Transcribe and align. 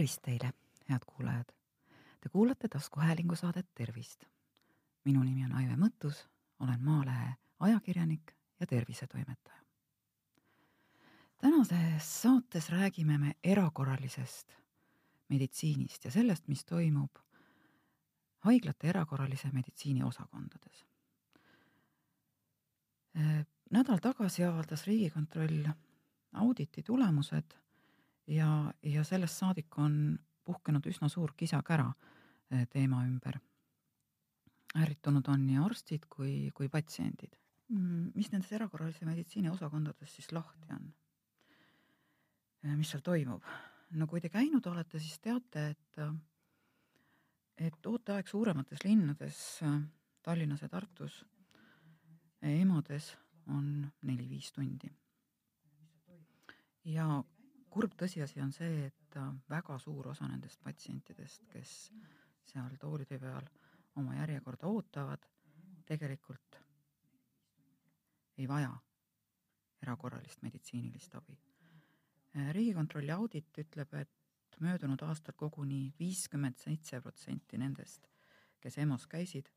tervist 0.00 0.22
teile, 0.24 0.52
head 0.88 1.02
kuulajad. 1.06 1.52
Te 2.20 2.28
kuulate 2.28 2.68
taskuhäälingu 2.68 3.36
saadet 3.36 3.66
Tervist. 3.74 4.24
minu 5.04 5.22
nimi 5.22 5.44
on 5.44 5.52
Aive 5.52 5.76
Mõttus, 5.76 6.28
olen 6.60 6.82
Maalehe 6.82 7.34
ajakirjanik 7.58 8.32
ja 8.60 8.66
tervisetoimetaja. 8.66 9.60
tänases 11.38 12.22
saates 12.22 12.70
räägime 12.70 13.18
me 13.18 13.32
erakorralisest 13.44 14.52
meditsiinist 15.28 16.04
ja 16.04 16.10
sellest, 16.10 16.48
mis 16.48 16.64
toimub 16.64 17.10
haiglate 18.38 18.88
erakorralise 18.88 19.48
meditsiini 19.52 20.02
osakondades. 20.02 20.84
nädal 23.70 23.98
tagasi 23.98 24.44
avaldas 24.44 24.86
Riigikontroll 24.86 25.68
auditi 26.32 26.82
tulemused 26.82 27.60
ja, 28.26 28.72
ja 28.82 29.04
sellest 29.04 29.38
saadik 29.38 29.78
on 29.78 30.18
puhkenud 30.44 30.86
üsna 30.86 31.08
suur 31.08 31.34
kisa-kära 31.36 31.92
eh, 32.50 32.66
teema 32.68 33.04
ümber. 33.06 33.40
ärritunud 34.78 35.26
on 35.28 35.46
nii 35.46 35.58
arstid 35.58 36.04
kui, 36.08 36.50
kui 36.54 36.68
patsiendid. 36.68 37.34
Mm, 37.70 38.12
mis 38.14 38.30
nendes 38.30 38.52
erakorralise 38.52 39.06
meditsiini 39.06 39.50
osakondades 39.50 40.14
siis 40.14 40.30
lahti 40.32 40.72
on? 40.74 40.92
Eh, 42.64 42.76
mis 42.76 42.90
seal 42.90 43.02
toimub? 43.02 43.44
no 43.90 44.06
kui 44.06 44.20
te 44.22 44.30
käinud 44.30 44.66
olete, 44.70 45.00
siis 45.02 45.18
teate, 45.18 45.64
et, 45.74 45.98
et 47.58 47.86
ooteaeg 47.86 48.28
suuremates 48.30 48.84
linnades, 48.84 49.40
Tallinnas 50.22 50.62
ja 50.62 50.68
Tartus, 50.68 51.24
EMO-des 52.42 53.10
on 53.50 53.88
neli-viis 54.06 54.52
tundi. 54.52 54.90
ja 56.84 57.22
kurb 57.70 57.94
tõsiasi 57.98 58.42
on 58.42 58.52
see, 58.52 58.86
et 58.90 59.16
äh, 59.18 59.28
väga 59.50 59.78
suur 59.78 60.10
osa 60.12 60.28
nendest 60.28 60.60
patsientidest, 60.64 61.46
kes 61.52 61.74
seal 62.50 62.76
toolide 62.82 63.18
peal 63.22 63.46
oma 64.00 64.16
järjekorda 64.18 64.70
ootavad, 64.70 65.26
tegelikult 65.86 66.58
ei 68.40 68.48
vaja 68.48 68.72
erakorralist 69.82 70.42
meditsiinilist 70.42 71.14
abi. 71.18 71.36
Äh, 72.36 72.50
riigikontrolli 72.56 73.12
audit 73.14 73.62
ütleb, 73.64 73.94
et 73.94 74.60
möödunud 74.60 75.02
aastal 75.06 75.36
koguni 75.38 75.94
viiskümmend 75.98 76.58
seitse 76.60 77.00
protsenti 77.00 77.58
nendest, 77.58 78.06
kes 78.60 78.76
EMO-s 78.82 79.06
käisid, 79.08 79.48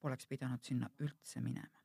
poleks 0.00 0.26
pidanud 0.28 0.62
sinna 0.64 0.90
üldse 1.00 1.40
minema. 1.40 1.83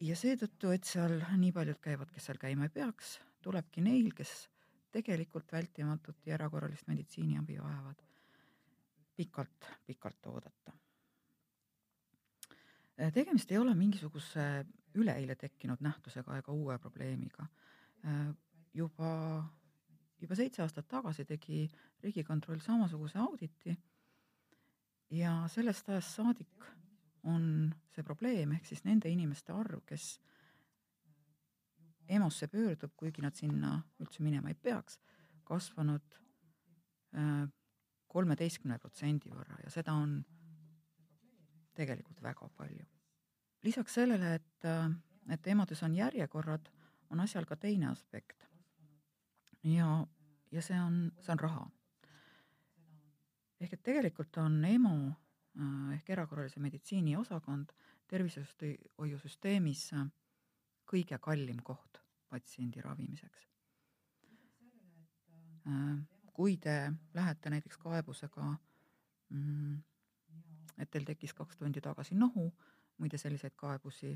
Ja 0.00 0.16
seetõttu, 0.16 0.70
et 0.74 0.86
seal 0.88 1.18
nii 1.36 1.52
paljud 1.52 1.80
käivad, 1.82 2.10
kes 2.14 2.30
seal 2.30 2.40
käima 2.40 2.66
ei 2.66 2.72
peaks, 2.74 3.18
tulebki 3.44 3.82
neil, 3.84 4.10
kes 4.16 4.48
tegelikult 4.92 5.52
vältimatut 5.52 6.26
ja 6.26 6.34
erakorralist 6.38 6.88
meditsiiniabi 6.90 7.58
vajavad, 7.60 8.02
pikalt-pikalt 9.16 10.26
oodata. 10.32 10.72
tegemist 13.14 13.52
ei 13.52 13.58
ole 13.58 13.74
mingisuguse 13.74 14.64
üleeile 14.94 15.34
tekkinud 15.36 15.80
nähtusega 15.80 16.38
ega 16.38 16.52
uue 16.52 16.78
probleemiga. 16.78 17.46
juba, 18.74 19.44
juba 20.20 20.34
seitse 20.34 20.62
aastat 20.62 20.88
tagasi 20.88 21.24
tegi 21.24 21.68
Riigikontroll 22.02 22.60
samasuguse 22.60 23.18
auditi 23.18 23.76
ja 25.10 25.48
sellest 25.48 25.88
ajast 25.88 26.16
saadik 26.16 26.64
on 27.28 27.74
see 27.94 28.04
probleem, 28.06 28.52
ehk 28.56 28.66
siis 28.66 28.84
nende 28.84 29.10
inimeste 29.12 29.52
arv, 29.52 29.82
kes 29.86 30.14
EMO-sse 32.10 32.48
pöördub, 32.50 32.92
kuigi 32.96 33.22
nad 33.22 33.36
sinna 33.38 33.76
üldse 34.00 34.22
minema 34.24 34.50
ei 34.50 34.56
peaks, 34.58 34.98
kasvanud 35.46 36.16
äh, 37.14 37.46
kolmeteistkümne 38.10 38.78
protsendi 38.82 39.30
võrra 39.30 39.60
ja 39.64 39.70
seda 39.70 39.94
on 39.94 40.18
tegelikult 41.78 42.22
väga 42.22 42.48
palju. 42.56 42.86
lisaks 43.62 43.94
sellele, 43.94 44.34
et, 44.34 44.64
äh, 44.64 44.90
et 45.28 45.46
EMO-des 45.46 45.82
on 45.82 45.94
järjekorrad, 45.94 46.70
on 47.10 47.20
asjal 47.20 47.44
ka 47.46 47.56
teine 47.56 47.90
aspekt. 47.90 48.48
ja, 49.62 50.06
ja 50.50 50.62
see 50.62 50.80
on, 50.80 51.12
see 51.20 51.32
on 51.32 51.38
raha. 51.38 51.70
ehk 53.60 53.72
et 53.72 53.82
tegelikult 53.82 54.36
on 54.36 54.64
EMO 54.64 55.12
ehk 55.94 56.10
erakorralise 56.10 56.60
meditsiini 56.60 57.16
osakond 57.16 57.72
tervishoiusüsteemis 58.10 59.82
äh, 59.94 60.06
kõige 60.90 61.18
kallim 61.22 61.60
koht 61.66 62.00
patsiendi 62.30 62.82
ravimiseks. 62.82 63.46
Äh, 65.66 65.98
kui 66.32 66.56
te 66.56 66.92
lähete 67.14 67.50
näiteks 67.50 67.78
kaebusega, 67.82 68.46
mm, 69.34 69.76
et 70.78 70.90
teil 70.90 71.04
tekkis 71.04 71.34
kaks 71.36 71.58
tundi 71.58 71.82
tagasi 71.84 72.14
nohu, 72.14 72.46
muide 72.98 73.18
selliseid 73.18 73.56
kaebusi 73.56 74.14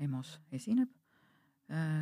EMO-s 0.00 0.38
esineb, 0.52 0.92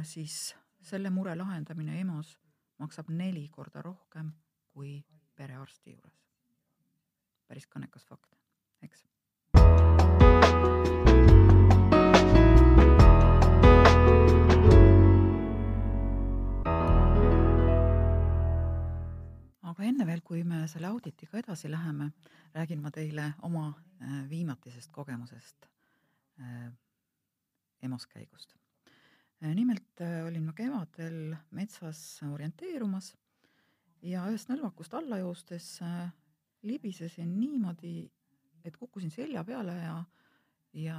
siis 0.06 0.54
selle 0.82 1.10
mure 1.10 1.34
lahendamine 1.36 1.98
EMO-s 2.00 2.36
maksab 2.78 3.10
neli 3.10 3.48
korda 3.50 3.82
rohkem 3.82 4.30
kui 4.72 5.04
perearsti 5.34 5.96
juures. 5.96 6.18
päris 7.48 7.66
kõnekas 7.66 8.04
fakt 8.06 8.37
eks. 8.82 9.04
aga 19.78 19.86
enne 19.86 20.06
veel, 20.08 20.20
kui 20.26 20.40
me 20.42 20.64
selle 20.70 20.88
auditiga 20.90 21.38
edasi 21.38 21.70
läheme, 21.70 22.10
räägin 22.54 22.80
ma 22.82 22.90
teile 22.90 23.32
oma 23.46 23.68
äh, 23.70 24.22
viimatisest 24.30 24.90
kogemusest 24.90 25.68
äh, 26.40 26.70
EMO-s 27.86 28.08
käigust. 28.10 28.56
Äh, 29.42 29.54
nimelt 29.54 30.02
olin 30.26 30.48
ma 30.48 30.54
kevadel 30.56 31.36
metsas 31.54 32.00
orienteerumas 32.26 33.12
ja 34.02 34.24
ühest 34.30 34.50
nõlvakust 34.50 34.94
alla 34.98 35.20
joostes 35.22 35.76
libisesin 36.66 37.36
niimoodi 37.38 38.08
et 38.64 38.76
kukkusin 38.76 39.10
selja 39.10 39.44
peale 39.44 39.76
ja, 39.78 39.96
ja 40.72 40.98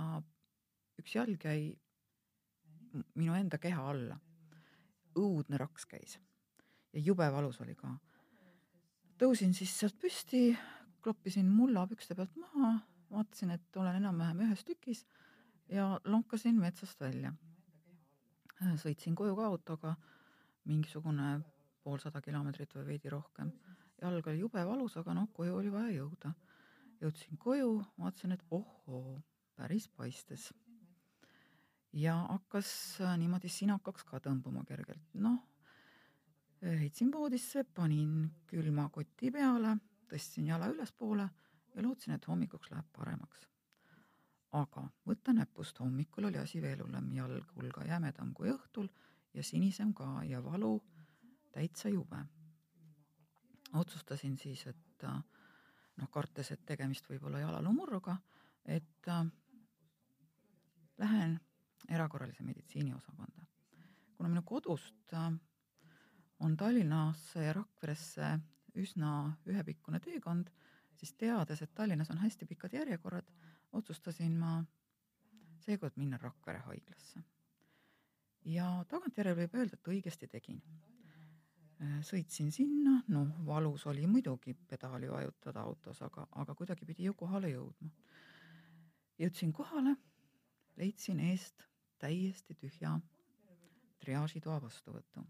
üks 0.99 1.15
jalg 1.15 1.45
jäi 1.45 1.73
minu 3.15 3.35
enda 3.37 3.57
keha 3.61 3.89
alla. 3.89 4.17
õudne 5.19 5.57
raks 5.57 5.85
käis 5.89 6.19
ja 6.93 6.99
jube 6.99 7.31
valus 7.31 7.61
oli 7.61 7.75
ka. 7.75 7.91
tõusin 9.19 9.53
siis 9.53 9.73
sealt 9.79 9.97
püsti, 9.99 10.57
kloppisin 11.03 11.49
mulla 11.49 11.85
pükste 11.87 12.15
pealt 12.15 12.35
maha, 12.39 12.79
vaatasin, 13.11 13.51
et 13.51 13.77
olen 13.77 13.99
enam-vähem 14.01 14.45
ühes 14.47 14.63
tükis 14.65 15.05
ja 15.69 15.99
lonkasin 16.05 16.59
metsast 16.59 16.99
välja. 17.01 17.33
sõitsin 18.75 19.15
koju 19.15 19.35
ka 19.35 19.45
autoga, 19.45 19.95
mingisugune 20.65 21.39
poolsada 21.83 22.21
kilomeetrit 22.21 22.75
või 22.75 22.85
veidi 22.93 23.09
rohkem. 23.09 23.51
jalg 24.01 24.27
oli 24.27 24.39
jube 24.39 24.65
valus, 24.65 24.97
aga 24.97 25.13
noh, 25.13 25.29
koju 25.33 25.55
oli 25.55 25.71
vaja 25.71 25.91
jõuda 25.91 26.33
jõudsin 27.01 27.37
koju, 27.37 27.83
vaatasin, 27.99 28.31
et 28.35 28.43
ohoo, 28.51 29.19
päris 29.55 29.87
paistes. 29.87 30.53
ja 31.93 32.15
hakkas 32.15 33.01
äh, 33.01 33.17
niimoodi 33.17 33.49
sinakaks 33.49 34.03
ka 34.05 34.19
tõmbuma 34.21 34.61
kergelt, 34.67 35.13
noh, 35.13 35.39
heitsin 36.61 37.11
voodisse, 37.11 37.63
panin 37.63 38.29
külma 38.47 38.89
koti 38.89 39.31
peale, 39.31 39.77
tõstsin 40.11 40.47
jala 40.47 40.67
ülespoole 40.69 41.29
ja 41.75 41.83
lootsin, 41.83 42.13
et 42.13 42.27
hommikuks 42.27 42.71
läheb 42.71 42.85
paremaks. 42.93 43.47
aga 44.51 44.87
võtta 45.05 45.33
näpust, 45.33 45.79
hommikul 45.79 46.25
oli 46.25 46.37
asi 46.37 46.61
veel 46.61 46.79
hullem, 46.81 47.11
jalg 47.13 47.51
hulga 47.55 47.83
jämedam 47.85 48.33
kui 48.33 48.49
õhtul 48.49 48.87
ja 49.33 49.43
sinisem 49.43 49.93
ka 49.93 50.23
ja 50.25 50.43
valu 50.43 50.81
täitsa 51.51 51.89
jube. 51.89 52.25
otsustasin 53.73 54.37
siis, 54.37 54.67
et 54.67 55.03
äh, 55.03 55.23
noh, 55.99 56.09
kartes, 56.11 56.51
et 56.51 56.65
tegemist 56.65 57.07
võib 57.09 57.27
olla 57.27 57.43
jalaluumurruga, 57.43 58.15
et 58.65 59.07
äh, 59.07 59.25
lähen 60.97 61.37
erakorralise 61.89 62.43
meditsiini 62.43 62.93
osakonda. 62.93 63.45
kuna 64.17 64.29
minu 64.29 64.41
kodust 64.43 65.13
äh, 65.13 65.31
on 66.39 66.57
Tallinnasse 66.57 67.43
ja 67.43 67.53
Rakveresse 67.53 68.39
üsna 68.75 69.37
ühepikkune 69.45 69.99
teekond, 69.99 70.49
siis 70.95 71.13
teades, 71.13 71.61
et 71.61 71.73
Tallinnas 71.75 72.11
on 72.11 72.17
hästi 72.17 72.45
pikad 72.45 72.73
järjekorrad, 72.73 73.31
otsustasin 73.71 74.37
ma 74.39 74.63
seekord 75.59 75.97
minna 75.97 76.17
Rakvere 76.17 76.59
haiglasse. 76.67 77.23
ja 78.45 78.85
tagantjärele 78.87 79.35
võib 79.43 79.55
öelda, 79.55 79.75
et 79.75 79.87
õigesti 79.87 80.27
tegin 80.27 80.61
sõitsin 81.79 82.51
sinna, 82.51 82.97
noh, 83.07 83.29
valus 83.47 83.85
oli 83.87 84.07
muidugi 84.07 84.53
pedaali 84.67 85.07
vajutada 85.11 85.61
autos, 85.63 86.01
aga, 86.03 86.25
aga 86.41 86.55
kuidagi 86.55 86.85
pidi 86.85 87.07
ju 87.07 87.13
kohale 87.15 87.51
jõudma. 87.53 87.91
jõudsin 89.19 89.53
kohale, 89.53 89.95
leidsin 90.75 91.19
eest 91.19 91.63
täiesti 91.99 92.55
tühja 92.55 92.99
triaažitoa 93.99 94.61
vastuvõtu. 94.61 95.23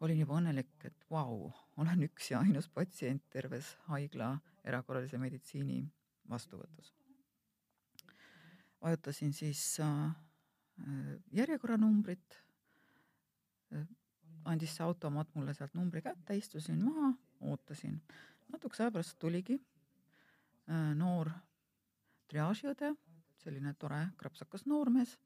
olin 0.00 0.18
juba 0.18 0.38
õnnelik, 0.40 0.84
et 0.84 1.04
vau, 1.10 1.52
olen 1.76 2.02
üks 2.02 2.30
ja 2.30 2.40
ainus 2.40 2.68
patsient 2.68 3.22
terves 3.28 3.76
haigla 3.86 4.38
erakorralise 4.64 5.18
meditsiini 5.18 5.84
vastuvõtus. 6.28 6.94
vajutasin 8.80 9.32
siis 9.32 9.80
äh, 9.80 10.16
järjekorranumbrit 11.32 12.40
äh,, 13.72 13.88
andis 14.44 14.76
see 14.76 14.84
automaat 14.84 15.34
mulle 15.34 15.54
sealt 15.54 15.74
numbri 15.74 16.02
kätte, 16.02 16.36
istusin 16.36 16.82
maha, 16.84 17.12
ootasin. 17.40 18.00
natukese 18.52 18.84
aja 18.84 18.94
pärast 18.94 19.18
tuligi 19.18 19.56
äh, 19.56 20.94
noor 20.94 21.30
triaažiõde, 22.30 22.94
selline 23.42 23.74
tore 23.78 24.00
krapsakas 24.18 24.66
noormees, 24.70 25.16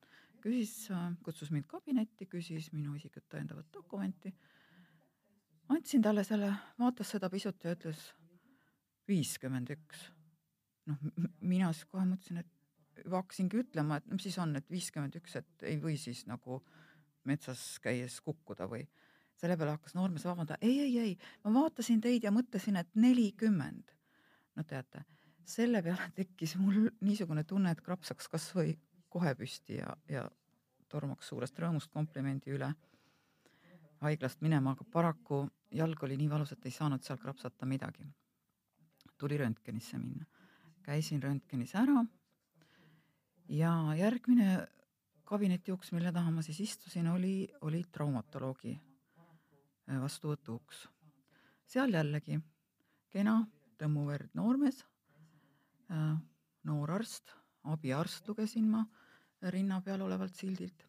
küsis 0.45 0.91
äh,, 0.93 1.13
kutsus 1.25 1.53
mind 1.55 1.69
kabinetti, 1.71 2.29
küsis 2.31 2.71
minu 2.73 2.95
isikut 2.99 3.27
tõendavat 3.33 3.71
dokumenti. 3.73 4.35
andsin 5.69 6.03
talle 6.03 6.25
selle, 6.25 6.53
vaatas 6.79 7.15
seda 7.17 7.31
pisut 7.31 7.65
ja 7.65 7.73
ütles 7.77 8.11
viiskümmend 9.09 9.71
üks. 9.77 10.11
noh, 10.87 11.01
mina 11.41 11.73
siis 11.73 11.89
kohe 11.89 12.05
mõtlesin, 12.09 12.43
et 12.43 13.05
hakkasingi 13.11 13.63
ütlema, 13.65 13.99
et 13.99 14.07
mis 14.13 14.27
siis 14.29 14.39
on, 14.39 14.55
et 14.57 14.71
viiskümmend 14.71 15.17
üks, 15.19 15.37
et 15.41 15.67
ei 15.69 15.79
või 15.81 15.97
siis 16.01 16.25
nagu 16.31 16.61
metsas 17.29 17.79
käies 17.83 18.21
kukkuda 18.25 18.69
või 18.71 18.85
selle 19.41 19.57
peale 19.59 19.75
hakkas 19.75 19.97
noormees 19.99 20.25
vabandama, 20.29 20.59
ei, 20.63 20.79
ei, 20.85 20.99
ei, 20.99 21.17
ma 21.45 21.53
vaatasin 21.59 22.01
teid 22.05 22.25
ja 22.25 22.33
mõtlesin, 22.35 22.79
et 22.81 22.91
nelikümmend. 22.95 23.93
no 24.55 24.65
teate, 24.65 25.05
selle 25.45 25.83
peale 25.83 26.11
tekkis 26.19 26.57
mul 26.61 26.89
niisugune 27.01 27.45
tunne, 27.45 27.75
et 27.75 27.83
krapsaks 27.85 28.29
kasvõi 28.31 28.77
kohe 29.09 29.35
püsti 29.39 29.79
ja, 29.79 29.95
ja 30.11 30.25
tormaks 30.91 31.29
suurest 31.31 31.59
rõõmust 31.59 31.91
komplimendi 31.91 32.55
üle 32.55 32.73
haiglast 34.05 34.43
minema, 34.45 34.75
aga 34.75 34.85
paraku 34.93 35.45
jalg 35.75 36.03
oli 36.05 36.19
nii 36.21 36.29
valus, 36.31 36.53
et 36.53 36.67
ei 36.67 36.75
saanud 36.75 37.03
seal 37.03 37.19
krapsata 37.19 37.67
midagi. 37.67 38.05
tuli 39.19 39.37
röntgenisse 39.39 39.99
minna, 39.99 40.27
käisin 40.83 41.23
röntgenis 41.23 41.75
ära 41.79 42.05
ja 43.49 43.95
järgmine 43.97 44.67
kabinetiuks, 45.25 45.93
mille 45.93 46.13
taha 46.13 46.31
ma 46.31 46.43
siis 46.43 46.61
istusin, 46.61 47.09
oli, 47.09 47.49
oli 47.61 47.85
traumatoloogi 47.93 48.75
vastuvõtuuks. 49.89 50.89
seal 51.67 51.93
jällegi 51.93 52.39
kena 53.13 53.37
tõmmuverd 53.81 54.33
noormees, 54.35 54.85
äh, 55.91 56.17
noor 56.65 56.91
arst, 56.91 57.33
abiarst 57.65 58.29
lugesin 58.29 58.69
ma 58.71 58.85
rinna 59.55 59.81
peal 59.81 60.03
olevalt 60.03 60.35
sildilt. 60.35 60.87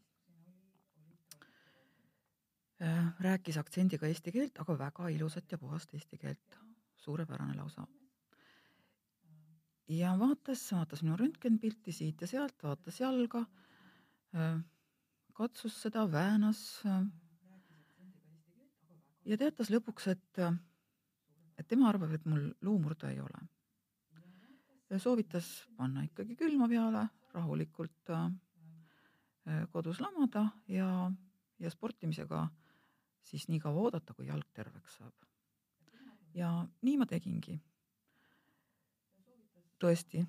Äh, 2.82 3.12
rääkis 3.20 3.58
aktsendiga 3.58 4.08
eesti 4.08 4.32
keelt, 4.36 4.60
aga 4.60 4.78
väga 4.78 5.10
ilusat 5.10 5.52
ja 5.52 5.58
puhast 5.58 5.94
eesti 5.94 6.18
keelt, 6.18 6.60
suurepärane 6.96 7.56
lausa. 7.56 7.88
ja 9.88 10.16
vaatas, 10.20 10.72
vaatas 10.72 11.04
minu 11.04 11.16
röntgenpilti 11.18 11.92
siit 11.92 12.22
ja 12.22 12.28
sealt, 12.28 12.64
vaatas 12.64 13.00
jalga, 13.00 13.46
katsus 15.34 15.76
seda, 15.82 16.12
väänas 16.12 16.82
ja 19.26 19.38
teatas 19.38 19.72
lõpuks, 19.74 20.08
et, 20.14 20.42
et 21.58 21.68
tema 21.68 21.90
arvab, 21.90 22.14
et 22.16 22.26
mul 22.30 22.50
luumurdu 22.66 23.10
ei 23.10 23.20
ole. 23.20 23.44
soovitas 24.98 25.66
panna 25.78 26.06
ikkagi 26.06 26.36
külma 26.36 26.68
peale, 26.72 27.08
rahulikult 27.34 28.12
äh, 28.14 28.30
kodus 29.72 30.00
lamada 30.00 30.48
ja, 30.68 31.12
ja 31.60 31.70
sportimisega 31.70 32.48
siis 33.26 33.48
nii 33.50 33.60
kaua 33.60 33.88
oodata, 33.88 34.14
kui 34.14 34.28
jalg 34.28 34.48
terveks 34.54 34.98
saab. 35.00 35.14
ja 36.34 36.50
nii 36.82 36.98
ma 36.98 37.06
tegingi. 37.06 37.60
tõesti, 39.80 40.24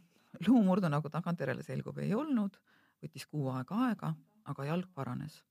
luumurdu 0.46 0.88
nagu 0.88 1.08
tagantjärele 1.08 1.62
selgub, 1.62 1.98
ei 1.98 2.14
olnud, 2.14 2.56
võttis 3.02 3.26
kuu 3.30 3.48
aega 3.52 3.78
aega, 3.86 4.14
aga 4.44 4.64
jalg 4.64 4.88
paranes. 4.94 5.44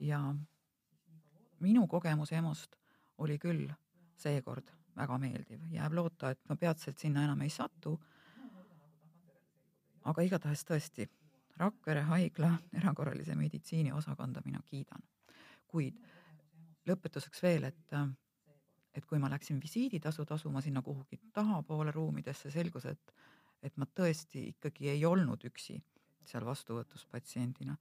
ja 0.00 0.22
minu 1.62 1.86
kogemus 1.88 2.32
EMO-st 2.32 2.76
oli 3.22 3.38
küll 3.38 3.70
seekord 4.18 4.70
väga 4.96 5.18
meeldiv, 5.18 5.64
jääb 5.72 5.94
loota, 5.96 6.32
et 6.32 6.40
ma 6.48 6.56
peatselt 6.56 6.98
sinna 7.00 7.24
enam 7.24 7.40
ei 7.42 7.50
satu. 7.50 7.98
aga 10.04 10.22
igatahes 10.22 10.64
tõesti, 10.66 11.08
Rakvere 11.56 12.00
haigla 12.08 12.48
erakorralise 12.74 13.34
meditsiini 13.36 13.92
osakonda 13.92 14.40
mina 14.44 14.60
kiidan. 14.66 15.02
kuid 15.68 15.98
lõpetuseks 16.88 17.42
veel, 17.42 17.64
et, 17.64 17.94
et 18.94 19.06
kui 19.06 19.18
ma 19.18 19.30
läksin 19.30 19.60
visiiditasu 19.60 20.24
tasuma 20.24 20.60
sinna 20.60 20.82
kuhugi 20.82 21.20
tahapoole 21.32 21.90
ruumidesse, 21.90 22.50
selgus, 22.50 22.84
et, 22.84 23.14
et 23.62 23.76
ma 23.76 23.86
tõesti 23.86 24.48
ikkagi 24.48 24.88
ei 24.88 25.04
olnud 25.04 25.44
üksi 25.44 25.78
seal 26.24 26.44
vastuvõtus 26.44 27.06
patsiendina 27.06 27.76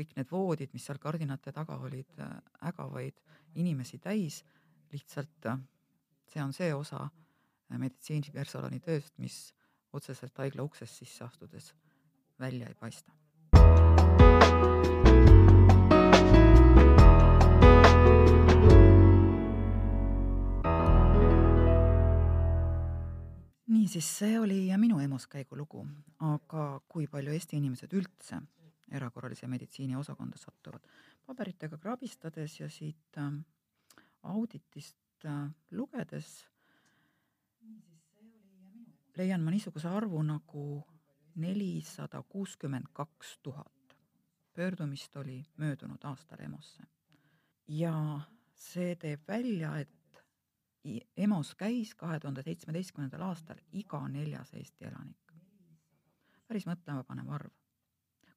kõik 0.00 0.16
need 0.16 0.30
voodid, 0.32 0.72
mis 0.72 0.86
seal 0.88 1.00
kardinate 1.02 1.52
taga 1.52 1.76
olid, 1.84 2.10
äh, 2.24 2.36
ägavaid 2.70 3.20
inimesi 3.60 4.00
täis, 4.00 4.42
lihtsalt 4.92 5.46
äh, 5.50 5.60
see 6.30 6.42
on 6.42 6.54
see 6.56 6.72
osa 6.74 7.04
äh, 7.04 7.78
meditsiinipersonali 7.78 8.80
tööst, 8.80 9.16
mis 9.18 9.50
otseselt 9.92 10.36
haigla 10.38 10.64
uksest 10.64 11.02
sisse 11.02 11.24
astudes 11.26 11.74
välja 12.40 12.68
ei 12.70 12.78
paista. 12.78 13.12
niisiis, 23.70 24.06
see 24.20 24.38
oli 24.38 24.56
minu 24.78 25.00
EMO-s 25.02 25.26
käigu 25.26 25.56
lugu, 25.58 25.80
aga 26.22 26.64
kui 26.86 27.08
palju 27.10 27.32
Eesti 27.34 27.58
inimesed 27.58 27.94
üldse 27.98 28.38
erakorralise 28.90 29.46
meditsiini 29.46 29.96
osakonda 29.96 30.36
satuvad. 30.38 30.82
paberitega 31.26 31.78
krabistades 31.78 32.60
ja 32.60 32.68
siit 32.68 33.18
äh, 33.18 33.32
auditist 34.22 35.24
äh, 35.24 35.50
lugedes 35.70 36.50
leian 39.16 39.42
ma 39.44 39.50
niisuguse 39.50 39.88
arvu 39.88 40.22
nagu 40.22 40.64
nelisada 41.34 42.22
kuuskümmend 42.22 42.86
kaks 42.92 43.38
tuhat. 43.42 43.96
pöördumist 44.52 45.16
oli 45.16 45.44
möödunud 45.56 46.04
aastal 46.04 46.40
EMO-sse. 46.40 46.82
ja 47.68 48.20
see 48.54 48.96
teeb 48.96 49.28
välja, 49.28 49.76
et 49.78 50.22
EMO-s 51.16 51.54
käis 51.54 51.94
kahe 51.94 52.20
tuhande 52.20 52.42
seitsmeteistkümnendal 52.42 53.22
aastal 53.22 53.60
iga 53.72 54.08
neljas 54.08 54.54
Eesti 54.54 54.84
elanik. 54.84 55.32
päris 56.48 56.66
mõtlemapanev 56.66 57.30
arv 57.30 57.59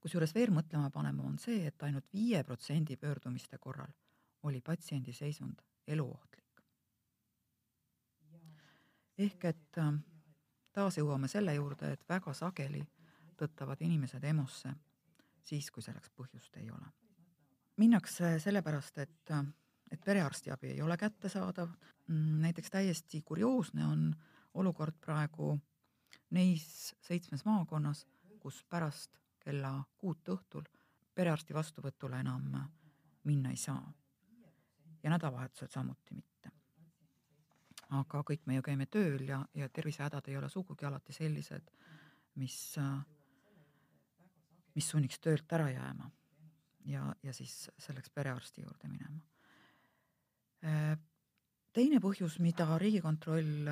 kusjuures 0.03 0.33
veel 0.36 0.51
mõtlema 0.51 0.89
panema 0.91 1.24
on 1.24 1.38
see, 1.39 1.62
et 1.67 1.83
ainult 1.88 2.10
viie 2.12 2.43
protsendi 2.43 2.98
pöördumiste 3.00 3.57
korral 3.57 3.91
oli 4.43 4.62
patsiendi 4.62 5.13
seisund 5.13 5.62
eluohtlik. 5.88 6.43
ehk 9.17 9.45
et 9.45 9.77
äh, 9.77 9.93
taas 10.74 10.98
jõuame 10.98 11.27
selle 11.31 11.53
juurde, 11.55 11.93
et 11.93 12.03
väga 12.10 12.33
sageli 12.33 12.81
tõttavad 13.38 13.81
inimesed 13.86 14.24
EMO-sse 14.24 14.74
siis, 15.45 15.69
kui 15.72 15.83
selleks 15.86 16.12
põhjust 16.17 16.57
ei 16.57 16.72
ole. 16.72 16.91
minnakse 17.77 18.39
sellepärast, 18.39 18.98
et, 18.98 19.31
äh, 19.31 19.45
et 19.91 20.01
perearstiabi 20.05 20.67
ei 20.75 20.81
ole 20.81 20.98
kättesaadav. 20.98 21.69
Mm, 22.07 22.41
näiteks 22.41 22.69
täiesti 22.69 23.22
kurioosne 23.22 23.86
on 23.86 24.15
olukord 24.53 25.00
praegu 25.00 25.60
neis 26.29 26.95
seitsmes 27.01 27.45
maakonnas, 27.45 28.05
kus 28.39 28.63
pärast 28.69 29.22
kella 29.43 29.75
kuut 29.97 30.29
õhtul 30.29 30.65
perearsti 31.15 31.53
vastuvõtule 31.53 32.19
enam 32.19 32.55
minna 33.23 33.50
ei 33.50 33.57
saa. 33.57 33.93
ja 35.03 35.09
nädalavahetusel 35.09 35.67
samuti 35.67 36.15
mitte. 36.15 36.51
aga 37.89 38.23
kõik 38.23 38.45
me 38.45 38.55
ju 38.55 38.62
käime 38.62 38.85
tööl 38.85 39.27
ja, 39.27 39.45
ja 39.53 39.69
tervisehädad 39.69 40.27
ei 40.27 40.38
ole 40.38 40.50
sugugi 40.50 40.85
alati 40.85 41.13
sellised, 41.13 41.69
mis, 42.35 42.75
mis 44.75 44.89
sunniks 44.89 45.19
töölt 45.19 45.53
ära 45.53 45.69
jääma 45.69 46.09
ja, 46.85 47.15
ja 47.23 47.33
siis 47.33 47.69
selleks 47.79 48.09
perearsti 48.09 48.62
juurde 48.62 48.88
minema. 48.88 49.21
teine 51.73 52.00
põhjus, 52.00 52.39
mida 52.39 52.77
Riigikontroll 52.77 53.69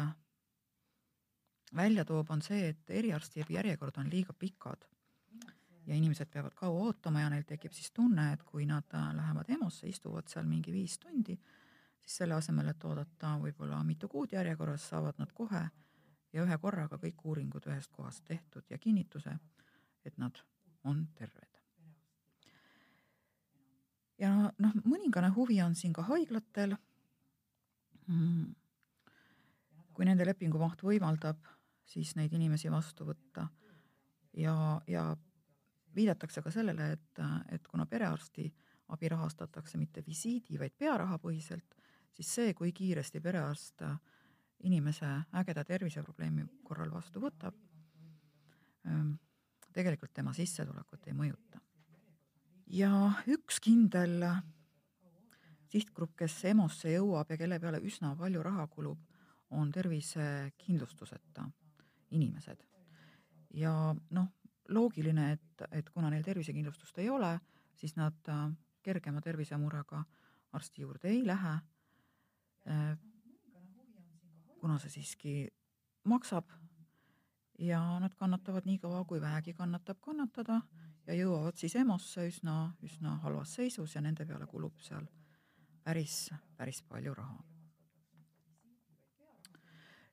välja 1.76 2.06
toob, 2.06 2.30
on 2.30 2.42
see, 2.42 2.70
et 2.70 2.90
eriarstiabi 2.90 3.54
järjekord 3.54 3.98
on 3.98 4.10
liiga 4.12 4.34
pikad 4.34 4.91
ja 5.88 5.96
inimesed 5.96 6.30
peavad 6.32 6.54
kaua 6.56 6.86
ootama 6.88 7.22
ja 7.22 7.30
neil 7.30 7.44
tekib 7.48 7.74
siis 7.74 7.92
tunne, 7.92 8.32
et 8.34 8.44
kui 8.44 8.66
nad 8.70 8.94
äh, 8.96 9.10
lähevad 9.16 9.50
EMO-sse, 9.50 9.90
istuvad 9.90 10.30
seal 10.30 10.46
mingi 10.46 10.74
viis 10.74 10.98
tundi, 11.00 11.38
siis 12.02 12.18
selle 12.22 12.38
asemel, 12.38 12.70
et 12.72 12.84
oodata 12.86 13.36
võib-olla 13.42 13.82
mitu 13.84 14.10
kuud 14.12 14.34
järjekorras, 14.34 14.90
saavad 14.94 15.18
nad 15.22 15.32
kohe 15.34 15.64
ja 16.34 16.46
ühe 16.46 16.58
korraga 16.62 17.00
kõik 17.02 17.26
uuringud 17.26 17.68
ühest 17.68 17.92
kohast 17.92 18.26
tehtud 18.28 18.70
ja 18.70 18.78
kinnituse, 18.78 19.34
et 20.06 20.18
nad 20.18 20.38
on 20.84 21.08
terved. 21.16 21.48
ja 24.22 24.32
noh, 24.58 24.74
mõningane 24.86 25.32
huvi 25.34 25.62
on 25.62 25.76
siin 25.76 25.94
ka 25.94 26.06
haiglatel 26.06 26.76
mm.. 28.08 28.54
kui 29.94 30.06
nende 30.06 30.26
lepingu 30.26 30.62
maht 30.62 30.84
võimaldab, 30.86 31.42
siis 31.86 32.16
neid 32.16 32.34
inimesi 32.34 32.70
vastu 32.72 33.06
võtta 33.06 33.48
ja, 34.38 34.56
ja 34.88 35.10
viidatakse 35.96 36.42
ka 36.42 36.52
sellele, 36.52 36.92
et, 36.96 37.22
et 37.52 37.68
kuna 37.68 37.86
perearsti 37.86 38.48
abi 38.92 39.10
rahastatakse 39.10 39.80
mitte 39.80 40.04
visiidi, 40.06 40.60
vaid 40.60 40.76
pearahapõhiselt, 40.78 41.76
siis 42.12 42.34
see, 42.36 42.54
kui 42.54 42.72
kiiresti 42.76 43.22
perearst 43.24 43.84
inimese 44.68 45.08
ägeda 45.40 45.64
terviseprobleemi 45.66 46.46
korral 46.64 46.92
vastu 46.94 47.22
võtab, 47.24 47.56
ähm, 48.88 49.14
tegelikult 49.74 50.14
tema 50.14 50.34
sissetulekut 50.34 51.08
ei 51.08 51.14
mõjuta. 51.18 51.62
ja 52.68 52.92
üks 53.28 53.60
kindel 53.60 54.24
sihtgrupp, 55.72 56.16
kes 56.20 56.36
EMO-sse 56.52 56.92
jõuab 56.96 57.32
ja 57.32 57.38
kelle 57.40 57.60
peale 57.60 57.80
üsna 57.84 58.14
palju 58.20 58.44
raha 58.44 58.68
kulub, 58.68 59.00
on 59.52 59.72
tervisekindlustuseta 59.72 61.48
inimesed. 62.12 62.64
ja 63.54 63.96
noh, 64.10 64.30
loogiline, 64.74 65.32
et, 65.36 65.64
et 65.72 65.90
kuna 65.90 66.10
neil 66.10 66.24
tervisekindlustust 66.24 66.98
ei 67.04 67.10
ole, 67.10 67.36
siis 67.76 67.96
nad 67.96 68.18
äh, 68.30 68.50
kergema 68.82 69.22
tervisemurega 69.22 70.04
arsti 70.58 70.82
juurde 70.82 71.10
ei 71.10 71.26
lähe. 71.28 71.54
Äh, 72.70 72.98
kuna 74.60 74.78
see 74.80 74.94
siiski 74.94 75.36
maksab 76.06 76.52
ja 77.60 77.82
nad 78.00 78.14
kannatavad 78.18 78.66
nii 78.66 78.80
kaua, 78.80 79.04
kui 79.06 79.22
vähegi 79.22 79.54
kannatab 79.54 80.00
kannatada 80.02 80.62
ja 81.08 81.18
jõuavad 81.18 81.58
siis 81.58 81.76
EMO-sse 81.76 82.28
üsna, 82.30 82.56
üsna 82.86 83.18
halvas 83.26 83.56
seisus 83.58 83.96
ja 83.96 84.02
nende 84.02 84.26
peale 84.26 84.48
kulub 84.50 84.82
seal 84.82 85.08
päris, 85.84 86.30
päris 86.58 86.82
palju 86.90 87.14
raha. 87.18 87.40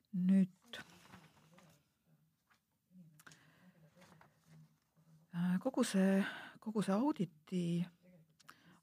nüüd 0.09 0.77
kogu 5.63 5.83
see, 5.83 6.19
kogu 6.59 6.81
see 6.85 6.95
auditi 6.95 7.63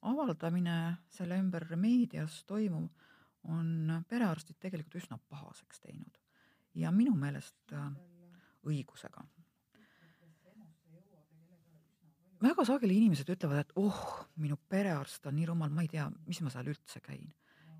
avaldamine, 0.06 0.96
selle 1.10 1.38
ümber 1.40 1.66
meedias 1.80 2.42
toimuv 2.46 2.86
on 3.50 4.02
perearstid 4.08 4.58
tegelikult 4.62 5.00
üsna 5.02 5.18
pahaseks 5.30 5.80
teinud 5.82 6.18
ja 6.76 6.92
minu 6.92 7.14
meelest 7.16 7.72
äh, 7.72 7.90
õigusega. 8.66 9.24
väga 12.42 12.64
sageli 12.68 12.98
inimesed 13.00 13.30
ütlevad, 13.32 13.62
et 13.64 13.72
oh, 13.80 14.00
minu 14.42 14.58
perearst 14.68 15.24
on 15.26 15.38
nii 15.38 15.46
rumal, 15.48 15.70
ma 15.72 15.82
ei 15.82 15.88
tea, 15.90 16.04
mis 16.28 16.42
ma 16.44 16.52
seal 16.52 16.68
üldse 16.68 17.00
käin. 17.00 17.32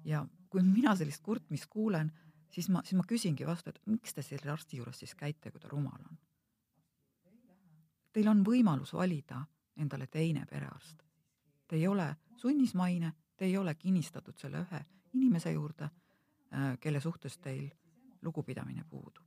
ja 0.05 0.25
kui 0.51 0.63
mina 0.63 0.95
sellist 0.97 1.23
kurtmist 1.23 1.69
kuulen, 1.71 2.11
siis 2.51 2.71
ma, 2.73 2.83
siis 2.83 2.97
ma 2.99 3.05
küsingi 3.07 3.47
vastu, 3.47 3.71
et 3.71 3.81
miks 3.91 4.15
te 4.15 4.23
selle 4.23 4.53
arsti 4.53 4.81
juures 4.81 4.99
siis 5.03 5.15
käite, 5.15 5.51
kui 5.51 5.61
ta 5.61 5.69
rumal 5.69 6.01
on? 6.01 6.19
Teil 8.17 8.29
on 8.33 8.39
võimalus 8.41 8.95
valida 8.97 9.43
endale 9.77 10.07
teine 10.09 10.47
perearst. 10.49 11.03
Te 11.69 11.77
ei 11.77 11.83
ole 11.89 12.07
sunnismaine, 12.41 13.11
te 13.37 13.45
ei 13.45 13.57
ole 13.61 13.75
kinnistatud 13.75 14.39
selle 14.41 14.63
ühe 14.65 14.81
inimese 15.13 15.53
juurde, 15.53 15.85
äh, 15.85 16.79
kelle 16.81 17.01
suhtes 17.01 17.37
teil 17.39 17.69
lugupidamine 18.23 18.85
puudub. 18.89 19.25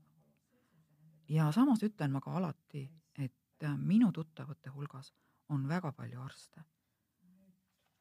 ja 1.29 1.51
samas 1.51 1.84
ütlen 1.84 2.12
ma 2.12 2.22
ka 2.22 2.31
alati, 2.38 2.89
et 3.17 3.63
äh, 3.63 3.77
minu 3.77 4.12
tuttavate 4.12 4.69
hulgas 4.69 5.13
on 5.50 5.67
väga 5.67 5.91
palju 5.91 6.22
arste. 6.22 6.62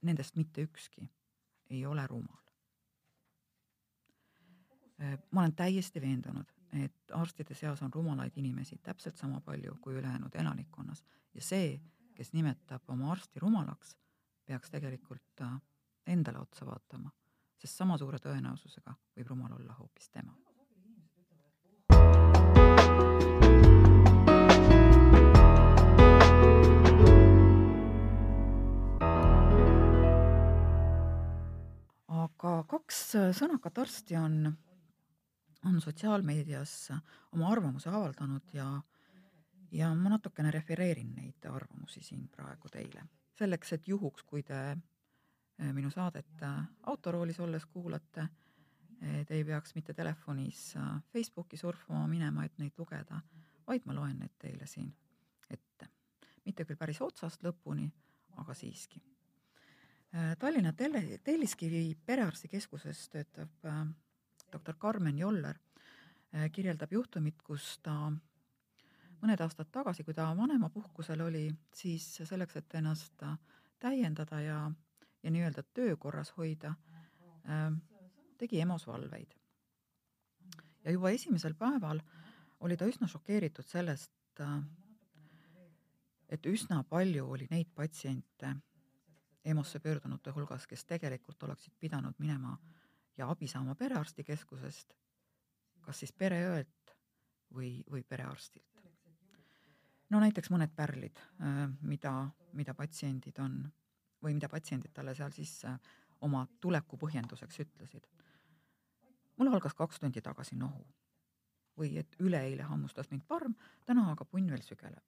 Nendest 0.03 0.37
mitte 0.37 0.63
ükski 0.63 1.11
ei 1.71 1.87
ole 1.87 2.07
rumal. 2.07 2.45
Äh, 5.03 5.19
ma 5.31 5.41
olen 5.41 5.55
täiesti 5.55 6.01
veendunud, 6.01 6.58
et 6.73 7.13
arstide 7.17 7.55
seas 7.55 7.83
on 7.83 7.93
rumalaid 7.93 8.37
inimesi 8.37 8.81
täpselt 8.83 9.17
sama 9.17 9.41
palju 9.41 9.77
kui 9.81 9.95
ülejäänud 9.95 10.35
elanikkonnas 10.35 11.05
ja 11.35 11.43
see, 11.43 11.81
kes 12.15 12.33
nimetab 12.33 12.83
oma 12.89 13.13
arsti 13.13 13.41
rumalaks, 13.41 13.97
peaks 14.47 14.71
tegelikult 14.71 15.45
endale 16.07 16.39
otsa 16.39 16.67
vaatama 16.67 17.11
sest 17.59 17.81
sama 17.81 17.97
suure 17.99 18.21
tõenäosusega 18.23 18.95
võib 19.17 19.33
rumal 19.33 19.57
olla 19.59 19.75
hoopis 19.81 20.13
tema. 20.15 20.37
aga 32.19 32.53
kaks 32.71 32.99
sõnakat 33.35 33.79
arsti 33.83 34.17
on, 34.19 34.35
on 35.65 35.81
sotsiaalmeedias 35.81 36.93
oma 37.33 37.49
arvamuse 37.51 37.91
avaldanud 37.91 38.53
ja, 38.53 38.69
ja 39.73 39.95
ma 39.95 40.15
natukene 40.15 40.51
refereerin 40.51 41.15
neid 41.17 41.51
arvamusi 41.51 42.03
siin 42.03 42.29
praegu 42.29 42.69
teile, 42.73 43.03
selleks 43.39 43.73
et 43.73 43.89
juhuks, 43.89 44.23
kui 44.23 44.43
te 44.43 44.77
Äh, 45.63 45.73
minu 45.75 45.91
saadet 45.91 46.43
äh, 46.43 46.63
autoroolis 46.87 47.41
olles 47.41 47.67
kuulate, 47.67 48.29
te 49.27 49.35
ei 49.35 49.45
peaks 49.45 49.75
mitte 49.75 49.95
telefonis 49.95 50.75
Facebooki 51.13 51.57
surfama 51.57 52.07
minema, 52.11 52.45
et 52.45 52.57
neid 52.59 52.75
lugeda, 52.79 53.21
vaid 53.67 53.85
ma 53.87 53.95
loen 53.95 54.17
need 54.19 54.33
teile 54.39 54.67
siin 54.67 54.89
ette. 55.51 55.87
mitte 56.45 56.65
küll 56.65 56.79
päris 56.79 56.99
otsast 57.03 57.45
lõpuni, 57.47 57.87
aga 58.43 58.55
siiski. 58.55 58.99
Tallinna 60.39 60.73
Telliskivi 60.73 61.95
perearstikeskuses 62.07 63.05
töötav 63.13 63.71
doktor 64.53 64.77
Karmen 64.79 65.19
Joller 65.19 65.59
kirjeldab 66.53 66.93
juhtumit, 66.93 67.43
kus 67.43 67.79
ta 67.83 67.95
mõned 69.23 69.41
aastad 69.41 69.71
tagasi, 69.73 70.05
kui 70.05 70.15
ta 70.15 70.29
vanemapuhkusel 70.37 71.21
oli, 71.25 71.47
siis 71.75 72.05
selleks, 72.29 72.57
et 72.61 72.75
ennast 72.81 73.25
täiendada 73.81 74.41
ja 74.41 74.59
ja 75.23 75.31
nii-öelda 75.31 75.63
töökorras 75.75 76.33
hoida 76.37 76.69
äh,, 76.69 77.73
tegi 78.39 78.61
EMO-s 78.61 78.87
valveid. 78.87 79.35
ja 80.85 80.91
juba 80.91 81.11
esimesel 81.11 81.55
päeval 81.55 82.01
oli 82.61 82.77
ta 82.77 82.87
üsna 82.87 83.09
šokeeritud 83.09 83.67
sellest 83.67 84.41
äh,, 84.41 84.63
et 86.29 86.47
üsna 86.47 86.83
palju 86.85 87.27
oli 87.31 87.49
neid 87.51 87.71
patsiente 87.75 88.55
EMO-sse 89.45 89.81
pöördunute 89.81 90.31
hulgas, 90.31 90.67
kes 90.67 90.85
tegelikult 90.85 91.43
oleksid 91.43 91.73
pidanud 91.81 92.15
minema 92.19 92.59
ja 93.19 93.29
abi 93.31 93.49
saama 93.49 93.75
perearstikeskusest, 93.75 94.95
kas 95.81 95.99
siis 95.99 96.13
pereõelt 96.13 96.95
või, 97.55 97.83
või 97.91 98.03
perearstilt. 98.03 98.83
no 100.11 100.21
näiteks 100.21 100.51
mõned 100.51 100.75
pärlid, 100.77 101.19
äh, 101.43 101.65
mida, 101.81 102.31
mida 102.53 102.75
patsiendid 102.75 103.39
on 103.39 103.61
või 104.23 104.35
mida 104.35 104.49
patsiendid 104.49 104.93
talle 104.95 105.15
seal 105.15 105.33
siis 105.33 105.65
äh, 105.65 105.79
oma 106.21 106.47
tuleku 106.61 106.97
põhjenduseks 106.97 107.61
ütlesid. 107.61 108.07
mul 109.37 109.53
algas 109.53 109.75
kaks 109.75 110.01
tundi 110.01 110.21
tagasi 110.21 110.57
nohu 110.57 110.87
või 111.79 111.99
et 111.99 112.17
üleeile 112.19 112.63
hammustas 112.63 113.11
mind 113.11 113.23
parm, 113.29 113.55
täna 113.87 114.11
aga 114.13 114.25
punn 114.25 114.51
veel 114.51 114.63
sügeleb. 114.63 115.05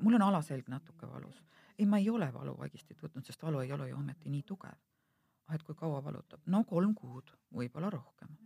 mul 0.00 0.14
on 0.14 0.22
alaselg 0.22 0.68
natuke 0.68 1.06
valus. 1.06 1.42
ei, 1.78 1.86
ma 1.86 1.98
ei 1.98 2.10
ole 2.10 2.32
valuvaigistit 2.32 3.02
võtnud, 3.02 3.24
sest 3.24 3.42
valu 3.42 3.60
ei 3.60 3.72
ole 3.72 3.88
ju 3.88 3.96
ometi 3.96 4.30
nii 4.30 4.42
tugev. 4.42 4.78
Et 5.54 5.64
kui 5.64 5.74
kaua 5.74 6.00
valutab? 6.04 6.44
no 6.46 6.62
kolm 6.68 6.94
kuud, 6.94 7.32
võib-olla 7.54 7.90
rohkem. 7.92 8.36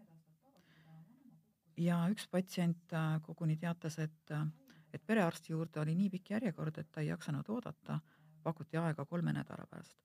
ja 1.77 2.03
üks 2.13 2.29
patsient 2.31 2.93
äh, 2.95 3.17
koguni 3.27 3.57
teatas, 3.57 3.99
et, 3.99 4.31
äh, 4.31 4.47
et 4.93 5.05
perearsti 5.07 5.55
juurde 5.55 5.81
oli 5.81 5.95
nii 5.99 6.11
pikk 6.17 6.35
järjekord, 6.37 6.79
et 6.79 6.91
ta 6.93 7.01
ei 7.01 7.11
jaksanud 7.11 7.49
oodata 7.49 8.01
pakuti 8.43 8.77
aega 8.77 9.05
kolme 9.07 9.33
nädala 9.33 9.67
pärast. 9.71 9.97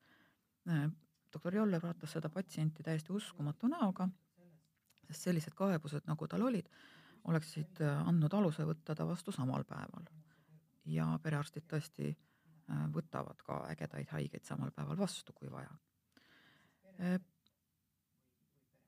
Äh, 0.69 0.87
doktor 1.33 1.55
Joller 1.55 1.83
vaatas 1.83 2.15
seda 2.17 2.29
patsienti 2.29 2.83
täiesti 2.83 3.13
uskumatu 3.13 3.67
näoga, 3.67 4.07
sest 5.07 5.27
sellised 5.29 5.55
kaebused, 5.55 6.07
nagu 6.07 6.27
tal 6.27 6.45
olid, 6.47 6.69
oleksid 7.27 7.81
andnud 7.83 8.33
aluse 8.33 8.63
võtta 8.63 8.95
ta 8.95 9.05
vastu 9.07 9.31
samal 9.35 9.65
päeval. 9.67 10.07
ja 10.87 11.19
perearstid 11.23 11.65
tõesti 11.67 12.13
võtavad 12.95 13.41
ka 13.43 13.57
ägedaid 13.71 14.07
haigeid 14.11 14.45
samal 14.47 14.71
päeval 14.71 14.97
vastu, 14.97 15.33
kui 15.33 15.51
vaja. 15.51 15.71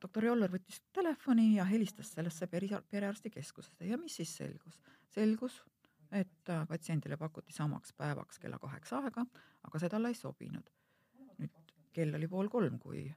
Doktor 0.01 0.25
Joller 0.25 0.51
võttis 0.51 0.81
telefoni 0.95 1.55
ja 1.57 1.65
helistas 1.67 2.13
sellesse 2.15 2.47
perearstikeskusesse 2.47 3.85
ja 3.85 3.97
mis 3.97 4.15
siis 4.21 4.35
selgus? 4.37 4.79
selgus, 5.09 5.55
et 6.11 6.49
äh, 6.49 6.67
patsiendile 6.67 7.17
pakuti 7.17 7.53
samaks 7.53 7.93
päevaks 7.97 8.39
kella 8.39 8.59
kaheks 8.61 8.93
aega, 8.93 9.25
aga 9.65 9.81
see 9.81 9.89
talle 9.89 10.11
ei 10.13 10.17
sobinud. 10.17 10.69
nüüd 11.39 11.73
kell 11.93 12.15
oli 12.15 12.27
pool 12.27 12.49
kolm, 12.49 12.79
kui, 12.79 13.07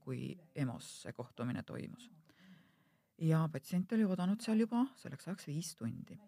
kui 0.00 0.34
EMO-s 0.54 1.02
see 1.04 1.12
kohtumine 1.16 1.62
toimus. 1.62 2.10
ja 3.18 3.48
patsient 3.52 3.92
oli 3.92 4.04
oodanud 4.04 4.40
seal 4.40 4.60
juba 4.60 4.86
selleks 4.96 5.28
ajaks 5.28 5.46
viis 5.46 5.74
tundi. 5.76 6.18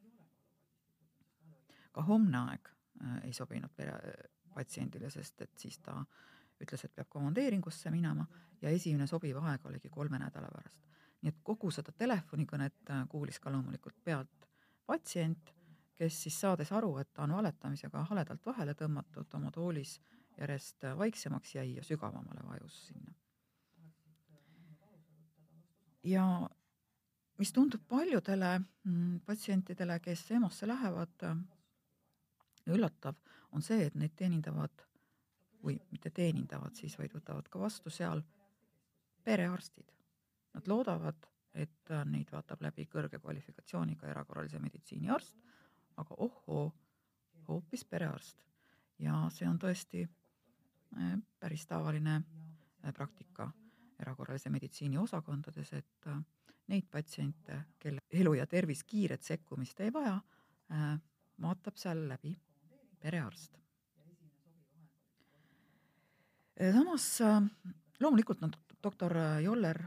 ka 1.92 2.02
homne 2.09 2.38
aeg 2.38 2.69
äh, 3.04 3.25
ei 3.25 3.33
sobinud 3.33 3.73
pere, 3.76 3.99
patsiendile, 4.54 5.11
sest 5.11 5.40
et 5.42 5.59
siis 5.59 5.78
ta 5.78 6.04
ütles, 6.62 6.85
et 6.85 6.95
peab 6.95 7.09
komandeeringusse 7.11 7.90
minema 7.90 8.26
ja 8.62 8.71
esimene 8.71 9.07
sobiv 9.07 9.38
aeg 9.42 9.66
oligi 9.66 9.90
kolme 9.90 10.19
nädala 10.19 10.50
pärast. 10.52 10.81
nii 11.23 11.31
et 11.31 11.42
kogu 11.42 11.71
seda 11.71 11.92
telefonikõnet 11.92 12.90
äh, 12.90 13.04
kuulis 13.09 13.38
ka 13.40 13.50
loomulikult 13.52 13.99
pealt 14.04 14.49
patsient, 14.87 15.52
kes 15.95 16.23
siis 16.25 16.40
saades 16.40 16.73
aru, 16.73 16.97
et 16.99 17.12
ta 17.14 17.23
on 17.23 17.35
valetamisega 17.37 18.04
haledalt 18.11 18.47
vahele 18.47 18.75
tõmmatud, 18.75 19.28
oma 19.35 19.50
toolis 19.54 20.00
järjest 20.38 20.88
vaiksemaks 20.99 21.54
jäi 21.54 21.75
ja 21.76 21.85
sügavamale 21.85 22.42
vajus 22.49 22.87
sinna. 22.87 23.14
ja 26.04 26.25
mis 27.38 27.52
tundub 27.52 27.83
paljudele 27.88 28.59
mm, 28.59 29.21
patsientidele, 29.26 29.99
kes 30.00 30.31
EMO-sse 30.31 30.66
lähevad, 30.66 31.26
üllatav, 32.66 33.14
on 33.52 33.62
see, 33.62 33.87
et 33.87 33.95
neid 33.99 34.14
teenindavad 34.19 34.85
või 35.64 35.78
mitte 35.90 36.11
teenindavad 36.11 36.75
siis, 36.75 36.99
vaid 36.99 37.14
võtavad 37.14 37.49
ka 37.49 37.61
vastu 37.61 37.90
seal 37.90 38.23
perearstid. 39.25 39.92
Nad 40.54 40.69
loodavad, 40.69 41.28
et 41.54 41.92
neid 42.09 42.31
vaatab 42.33 42.62
läbi 42.64 42.87
kõrge 42.90 43.21
kvalifikatsiooniga 43.21 44.09
erakorralise 44.11 44.59
meditsiini 44.59 45.11
arst, 45.12 45.37
aga 45.97 46.16
ohoo, 46.19 46.73
hoopis 47.49 47.85
perearst. 47.85 48.38
ja 48.99 49.26
see 49.35 49.49
on 49.49 49.59
tõesti 49.59 50.02
äh, 50.04 51.16
päris 51.40 51.66
tavaline 51.66 52.14
äh, 52.21 52.92
praktika 52.95 53.49
erakorralise 53.99 54.50
meditsiini 54.50 54.99
osakondades, 54.99 55.73
et 55.73 56.07
äh, 56.07 56.21
neid 56.69 56.87
patsiente, 56.90 57.59
kelle 57.78 58.00
elu 58.11 58.35
ja 58.35 58.47
tervis 58.47 58.85
kiiret 58.85 59.23
sekkumist 59.23 59.81
ei 59.81 59.92
vaja, 59.92 60.21
vaatab 61.42 61.76
seal 61.76 62.07
läbi 62.09 62.37
perearst. 63.02 63.62
Samas 66.71 67.19
loomulikult 68.00 68.42
on 68.42 68.52
doktor 68.83 69.16
Joller 69.42 69.83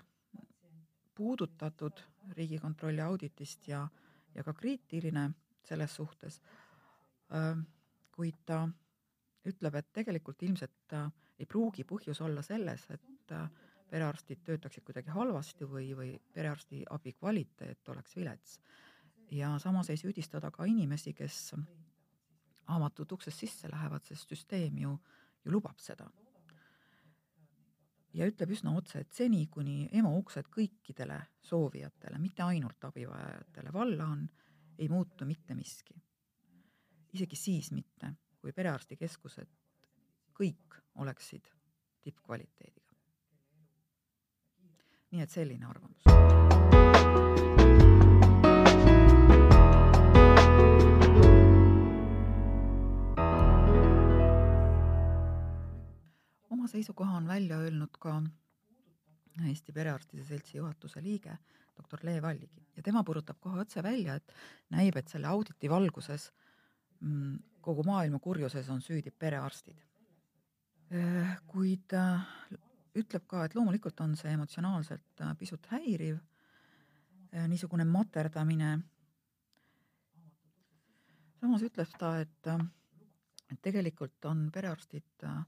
puudutatud 1.15 2.01
Riigikontrolli 2.31 3.01
auditist 3.01 3.67
ja, 3.67 3.87
ja 4.35 4.43
ka 4.43 4.53
kriitiline 4.53 5.29
selles 5.63 5.95
suhtes. 5.95 6.41
kuid 8.11 8.35
ta 8.45 8.67
ütleb, 9.45 9.75
et 9.75 9.87
tegelikult 9.93 10.43
ilmselt 10.43 10.95
ei 11.39 11.45
pruugi 11.45 11.83
põhjus 11.83 12.21
olla 12.21 12.41
selles, 12.41 12.85
et 12.89 13.33
perearstid 13.89 14.43
töötaksid 14.43 14.83
kuidagi 14.85 15.13
halvasti 15.13 15.67
või, 15.69 15.89
või 15.97 16.11
perearsti 16.33 16.83
abi 16.89 17.13
kvaliteet 17.13 17.89
oleks 17.89 18.15
vilets. 18.15 18.59
ja 19.31 19.57
samas 19.59 19.89
ei 19.89 19.97
süüdistada 19.97 20.51
ka 20.51 20.65
inimesi, 20.65 21.13
kes 21.13 21.55
avatud 22.67 23.11
uksest 23.11 23.39
sisse 23.39 23.69
lähevad, 23.71 24.03
sest 24.03 24.29
süsteem 24.29 24.77
ju, 24.77 24.99
ju 25.45 25.51
lubab 25.51 25.79
seda. 25.79 26.09
Ja 28.15 28.27
ütleb 28.29 28.53
üsna 28.55 28.73
otse, 28.77 29.03
et 29.03 29.13
seni, 29.13 29.45
kuni 29.51 29.89
EMO 29.91 30.13
uksed 30.21 30.47
kõikidele 30.53 31.19
soovijatele, 31.43 32.19
mitte 32.21 32.45
ainult 32.45 32.87
abivajajatele 32.87 33.73
valla 33.75 34.09
on, 34.13 34.25
ei 34.79 34.89
muutu 34.91 35.25
mitte 35.25 35.55
miski. 35.55 35.95
isegi 37.15 37.35
siis 37.35 37.71
mitte, 37.71 38.11
kui 38.39 38.51
perearstikeskused 38.51 39.47
kõik 40.35 40.81
oleksid 40.95 41.51
tippkvaliteediga. 42.03 42.95
nii 45.11 45.21
et 45.23 45.31
selline 45.31 45.65
arvamus. 45.65 46.03
Sama 56.65 56.71
seisukoha 56.71 57.17
on 57.17 57.27
välja 57.27 57.57
öelnud 57.61 57.97
ka 57.99 58.23
Eesti 59.45 59.71
Perearstide 59.71 60.23
Seltsi 60.25 60.57
juhatuse 60.57 61.01
liige 61.03 61.37
doktor 61.77 61.99
Le 62.03 62.21
Valligi 62.21 62.63
ja 62.75 62.83
tema 62.83 63.03
purutab 63.03 63.37
kohe 63.39 63.59
otse 63.61 63.83
välja, 63.83 64.15
et 64.15 64.31
näib, 64.73 64.95
et 64.97 65.07
selle 65.07 65.27
auditi 65.27 65.69
valguses 65.69 66.31
mm, 66.99 67.35
kogu 67.61 67.83
maailma 67.85 68.19
kurjuses 68.19 68.69
on 68.69 68.81
süüdi 68.81 69.11
perearstid. 69.11 69.77
Äh, 70.89 71.35
kuid 71.45 71.93
äh, 71.93 72.25
ütleb 72.95 73.27
ka, 73.27 73.43
et 73.45 73.53
loomulikult 73.55 74.01
on 74.01 74.15
see 74.17 74.33
emotsionaalselt 74.33 75.21
äh, 75.21 75.35
pisut 75.37 75.67
häiriv, 75.69 76.17
niisugune 77.47 77.85
materdamine. 77.85 78.79
samas 81.39 81.61
ütleb 81.61 81.93
ta, 81.99 82.15
et, 82.25 82.49
et 83.51 83.61
tegelikult 83.61 84.25
on 84.25 84.47
perearstid 84.51 85.29
äh, 85.29 85.43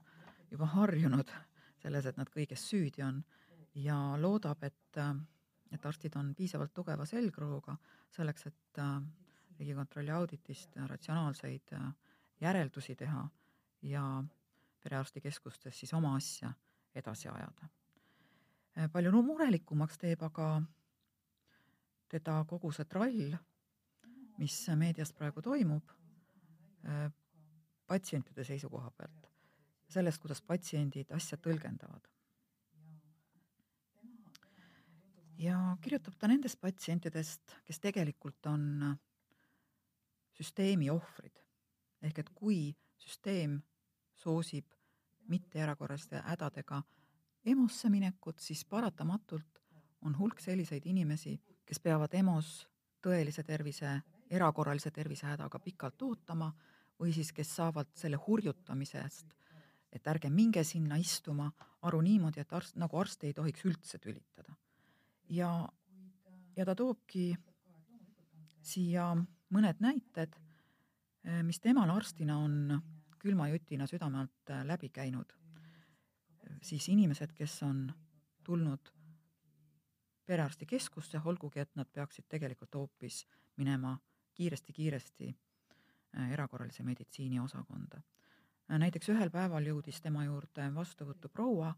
juba 0.50 0.66
harjunud 0.74 1.30
selles, 1.82 2.06
et 2.06 2.16
nad 2.18 2.30
kõiges 2.32 2.64
süüdi 2.70 3.02
on 3.04 3.20
ja 3.78 3.96
loodab, 4.20 4.62
et, 4.64 5.00
et 5.72 5.86
arstid 5.86 6.16
on 6.18 6.32
piisavalt 6.34 6.74
tugeva 6.74 7.06
selgrooga 7.06 7.76
selleks, 8.14 8.46
et 8.50 8.82
Riigikontrolli 9.58 10.12
auditist 10.14 10.76
ratsionaalseid 10.86 11.72
järeldusi 12.40 12.94
teha 12.96 13.24
ja 13.82 14.02
perearstikeskustes 14.84 15.80
siis 15.80 15.92
oma 15.98 16.14
asja 16.14 16.52
edasi 16.94 17.28
ajada. 17.28 17.68
palju 18.92 19.10
no 19.10 19.22
murelikumaks 19.22 19.98
teeb 19.98 20.22
aga 20.22 20.62
teda 22.08 22.44
kogu 22.46 22.70
see 22.72 22.84
trall, 22.84 23.34
mis 24.38 24.60
meedias 24.76 25.12
praegu 25.12 25.42
toimub, 25.42 25.90
patsientide 27.86 28.44
seisukoha 28.44 28.90
pealt 28.90 29.28
sellest, 29.88 30.20
kuidas 30.22 30.42
patsiendid 30.42 31.12
asja 31.16 31.38
tõlgendavad. 31.38 32.08
ja 35.38 35.76
kirjutab 35.80 36.16
ta 36.18 36.26
nendest 36.26 36.58
patsientidest, 36.60 37.54
kes 37.64 37.78
tegelikult 37.80 38.46
on 38.50 38.96
süsteemi 40.34 40.90
ohvrid. 40.90 41.38
ehk 42.02 42.18
et 42.18 42.28
kui 42.34 42.76
süsteem 42.98 43.60
soosib 44.14 44.74
mitte 45.28 45.58
erakorraliste 45.58 46.22
hädadega 46.26 46.82
EMO-sse 47.46 47.88
minekut, 47.90 48.38
siis 48.38 48.64
paratamatult 48.64 49.62
on 50.02 50.18
hulk 50.18 50.40
selliseid 50.40 50.86
inimesi, 50.86 51.38
kes 51.66 51.80
peavad 51.80 52.14
EMO-s 52.14 52.66
tõelise 53.02 53.42
tervise, 53.46 54.00
erakorralise 54.30 54.90
tervisehädaga 54.90 55.58
pikalt 55.58 56.02
ootama 56.02 56.52
või 57.00 57.12
siis 57.14 57.32
kes 57.32 57.56
saavad 57.56 57.90
selle 57.94 58.18
hurjutamisest 58.26 59.37
et 59.92 60.06
ärge 60.06 60.30
minge 60.30 60.64
sinna 60.64 60.98
istuma, 61.00 61.50
aru 61.88 62.00
niimoodi, 62.04 62.42
et 62.42 62.52
arst, 62.52 62.76
nagu 62.76 62.98
arst 63.00 63.24
ei 63.24 63.34
tohiks 63.34 63.64
üldse 63.64 63.98
tülitada. 63.98 64.56
ja, 65.28 65.68
ja 66.56 66.64
ta 66.64 66.74
toobki 66.74 67.32
siia 68.62 69.14
mõned 69.54 69.80
näited, 69.80 70.36
eh, 71.24 71.42
mis 71.42 71.60
temal 71.60 71.90
arstina 71.90 72.38
on 72.38 72.80
külma 73.18 73.48
jutina 73.48 73.86
südame 73.86 74.18
alt 74.24 74.50
eh, 74.50 74.64
läbi 74.64 74.88
käinud. 74.88 75.32
siis 76.62 76.88
inimesed, 76.88 77.32
kes 77.36 77.62
on 77.62 77.92
tulnud 78.44 78.88
perearstikeskusse, 80.26 81.20
olgugi 81.24 81.60
et 81.60 81.76
nad 81.76 81.86
peaksid 81.92 82.24
tegelikult 82.28 82.74
hoopis 82.74 83.26
minema 83.56 83.98
kiiresti-kiiresti 84.34 85.28
eh, 85.28 86.32
erakorralise 86.32 86.82
meditsiini 86.82 87.40
osakonda 87.40 88.00
näiteks 88.68 89.08
ühel 89.08 89.30
päeval 89.32 89.64
jõudis 89.64 90.00
tema 90.04 90.24
juurde 90.26 90.68
vastuvõttu 90.74 91.30
proua, 91.32 91.72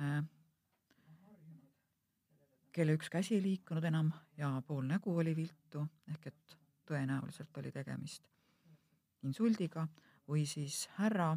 äh, 0.00 0.24
kelle 2.74 2.96
üks 2.98 3.10
käsi 3.10 3.36
ei 3.36 3.42
liikunud 3.42 3.84
enam 3.84 4.10
ja 4.36 4.50
pool 4.66 4.86
nägu 4.88 5.14
oli 5.16 5.36
viltu, 5.36 5.86
ehk 6.10 6.26
et 6.26 6.56
tõenäoliselt 6.88 7.58
oli 7.62 7.70
tegemist 7.72 8.26
insuldiga 9.22 9.86
või 10.28 10.44
siis 10.46 10.88
härra, 10.98 11.32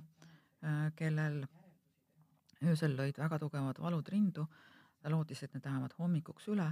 äh, 0.63 0.87
kellel 0.95 1.43
öösel 2.63 2.97
lõid 2.97 3.19
väga 3.21 3.39
tugevad 3.39 3.79
valud 3.79 4.09
rindu. 4.09 4.47
ta 4.99 5.11
lootis, 5.13 5.43
et 5.43 5.53
need 5.53 5.65
lähevad 5.65 5.93
hommikuks 5.99 6.47
üle, 6.49 6.71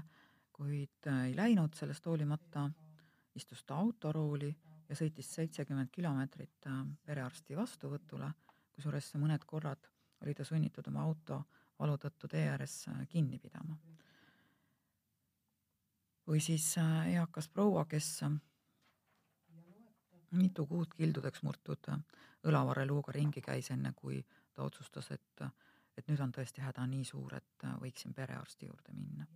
kuid 0.52 1.08
äh, 1.08 1.26
ei 1.28 1.36
läinud, 1.36 1.76
sellest 1.78 2.06
hoolimata 2.06 2.70
istus 3.36 3.64
ta 3.64 3.76
autorooli 3.76 4.56
ja 4.90 4.96
sõitis 4.96 5.30
seitsekümmend 5.38 5.90
kilomeetrit 5.92 6.68
äh, 6.70 6.82
perearsti 7.06 7.58
vastuvõtule, 7.58 8.30
kusjuures 8.76 9.14
mõned 9.22 9.46
korrad 9.46 9.90
oli 10.24 10.34
ta 10.34 10.46
sunnitud 10.46 10.88
oma 10.92 11.06
auto 11.06 11.42
valu 11.80 11.98
tõttu 12.02 12.30
tee 12.32 12.48
ääres 12.50 12.86
äh, 12.90 13.06
kinni 13.10 13.40
pidama. 13.40 13.78
või 16.28 16.42
siis 16.42 16.78
äh, 16.78 17.08
eakas 17.14 17.50
proua, 17.50 17.86
kes 17.86 18.24
mitu 20.32 20.66
kuud 20.66 20.94
kildudeks 20.98 21.44
murtud 21.44 21.92
õlavarreluuga 22.44 23.12
ringi 23.12 23.42
käis, 23.42 23.72
enne 23.72 23.94
kui 23.96 24.26
ta 24.54 24.64
otsustas, 24.64 25.12
et, 25.12 25.46
et 25.98 26.08
nüüd 26.08 26.20
on 26.20 26.32
tõesti 26.32 26.62
häda 26.62 26.86
nii 26.88 27.06
suur, 27.06 27.36
et 27.36 27.68
võiksin 27.82 28.14
perearsti 28.14 28.66
juurde 28.66 28.94
minna. 28.94 29.28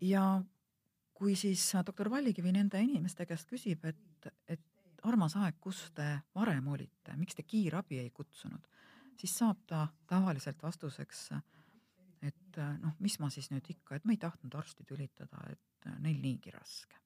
ja 0.00 0.42
kui 1.16 1.36
siis 1.38 1.62
doktor 1.86 2.10
Vallikivi 2.12 2.52
nende 2.52 2.80
inimeste 2.84 3.24
käest 3.26 3.48
küsib, 3.48 3.84
et, 3.88 4.30
et 4.52 5.04
armas 5.08 5.36
aeg, 5.40 5.56
kus 5.62 5.86
te 5.96 6.06
varem 6.36 6.66
olite, 6.68 7.14
miks 7.16 7.38
te 7.38 7.44
kiirabi 7.46 8.00
ei 8.02 8.10
kutsunud, 8.14 8.66
siis 9.16 9.32
saab 9.38 9.62
ta 9.70 9.86
tavaliselt 10.10 10.60
vastuseks, 10.62 11.28
et 12.26 12.60
noh, 12.82 12.96
mis 13.00 13.16
ma 13.22 13.30
siis 13.32 13.48
nüüd 13.52 13.68
ikka, 13.72 13.96
et 13.96 14.04
ma 14.04 14.12
ei 14.12 14.20
tahtnud 14.20 14.54
arsti 14.60 14.84
tülitada, 14.88 15.40
et 15.52 15.90
neil 16.04 16.20
niigi 16.20 16.52
raske. 16.54 17.00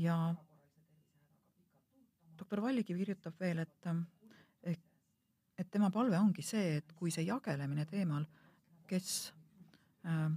ja 0.00 0.14
doktor 2.38 2.62
Vallikivi 2.62 3.02
kirjutab 3.02 3.40
veel, 3.40 3.58
et, 3.58 3.88
et, 4.62 4.84
et 5.58 5.70
tema 5.70 5.90
palve 5.92 6.16
ongi 6.18 6.44
see, 6.46 6.78
et 6.78 6.94
kui 6.96 7.10
see 7.12 7.26
jagelemine 7.26 7.84
teemal, 7.90 8.24
kes 8.88 9.10
äh, 10.06 10.30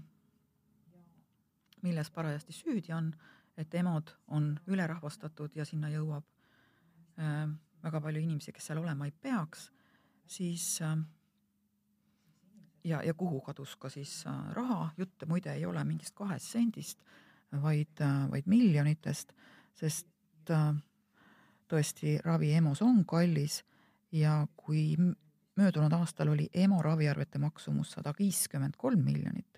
milles 1.84 2.12
parajasti 2.12 2.54
süüdi 2.54 2.93
on, 2.93 3.12
et 3.58 3.74
EMO-d 3.76 4.15
on 4.28 4.54
ülerahvastatud 4.67 5.56
ja 5.56 5.65
sinna 5.65 5.91
jõuab 5.93 6.26
äh, 7.19 7.50
väga 7.84 8.02
palju 8.02 8.24
inimesi, 8.24 8.54
kes 8.56 8.72
seal 8.72 8.82
olema 8.82 9.06
ei 9.06 9.12
peaks, 9.12 9.67
siis 10.26 10.82
äh, 10.82 10.98
ja, 12.84 13.04
ja 13.04 13.13
kuhu 13.13 13.41
kadus 13.41 13.76
ka 13.76 13.89
siis 13.89 14.24
äh, 14.28 14.39
raha, 14.56 14.89
jutt 14.98 15.28
muide 15.28 15.54
ei 15.54 15.65
ole 15.65 15.84
mingist 15.84 16.15
kahest 16.15 16.52
sendist, 16.52 17.04
vaid 17.62 18.02
äh,, 18.02 18.24
vaid 18.32 18.48
miljonitest, 18.50 19.34
sest 19.80 20.52
äh, 20.52 20.72
tõesti 21.69 22.17
ravi 22.26 22.54
EMO-s 22.58 22.82
on 22.86 23.04
kallis 23.06 23.62
ja 24.12 24.43
kui 24.58 24.96
möödunud 25.58 25.93
aastal 25.93 26.34
oli 26.34 26.50
EMO 26.54 26.82
raviarvete 26.82 27.39
maksumus 27.41 27.93
sada 27.98 28.13
viiskümmend 28.19 28.78
kolm 28.78 29.04
miljonit, 29.06 29.53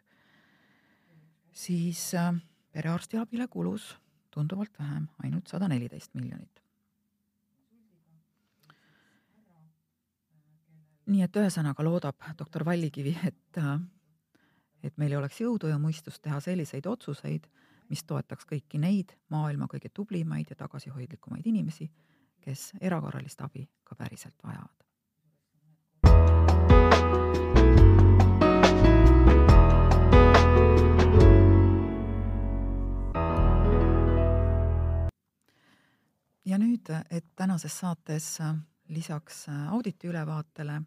siis 1.56 2.14
äh, 2.14 2.36
perearstiabile 2.72 3.48
kulus 3.48 3.96
tunduvalt 4.32 4.80
vähem, 4.80 5.08
ainult 5.24 5.48
sada 5.48 5.68
neliteist 5.72 6.14
miljonit. 6.14 6.62
nii 11.06 11.22
et 11.22 11.38
ühesõnaga 11.38 11.84
loodab 11.86 12.24
doktor 12.38 12.64
Vallikivi, 12.66 13.12
et, 13.30 13.58
äh, 13.62 13.76
et 14.84 14.96
meil 14.98 15.14
oleks 15.18 15.38
jõudu 15.42 15.70
ja 15.70 15.78
mõistust 15.78 16.24
teha 16.26 16.40
selliseid 16.42 16.88
otsuseid, 16.90 17.46
mis 17.90 18.02
toetaks 18.04 18.48
kõiki 18.50 18.82
neid 18.82 19.14
maailma 19.30 19.68
kõige 19.70 19.92
tublimaid 19.94 20.50
ja 20.50 20.58
tagasihoidlikumaid 20.58 21.46
inimesi, 21.46 21.86
kes 22.42 22.72
erakorralist 22.82 23.42
abi 23.46 23.68
ka 23.84 23.96
päriselt 23.96 24.42
nüüd, 36.86 37.06
et 37.10 37.26
tänases 37.36 37.74
saates 37.80 38.38
lisaks 38.90 39.48
auditi 39.72 40.08
ülevaatele 40.08 40.82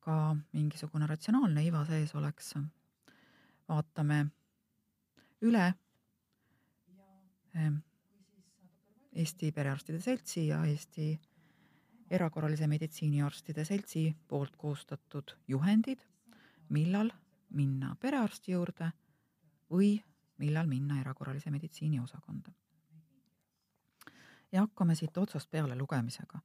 ka 0.00 0.36
mingisugune 0.52 1.06
ratsionaalne 1.06 1.64
iva 1.64 1.84
sees 1.86 2.14
oleks, 2.14 2.54
vaatame 3.68 4.26
üle. 5.42 5.72
Eesti 9.12 9.52
Perearstide 9.52 10.00
Seltsi 10.00 10.46
ja 10.46 10.64
Eesti 10.64 11.20
Erakorralise 12.10 12.66
Meditsiiniarstide 12.66 13.64
Seltsi 13.64 14.14
poolt 14.28 14.56
koostatud 14.56 15.36
juhendid, 15.48 16.00
millal 16.68 17.12
minna 17.50 17.94
perearsti 18.00 18.52
juurde 18.52 18.90
või 19.70 19.94
millal 20.38 20.66
minna 20.66 21.00
erakorralise 21.00 21.50
meditsiini 21.50 22.00
osakonda 22.00 22.52
ja 24.52 24.66
hakkame 24.66 24.94
siit 24.94 25.16
otsast 25.16 25.50
peale 25.50 25.76
lugemisega. 25.78 26.40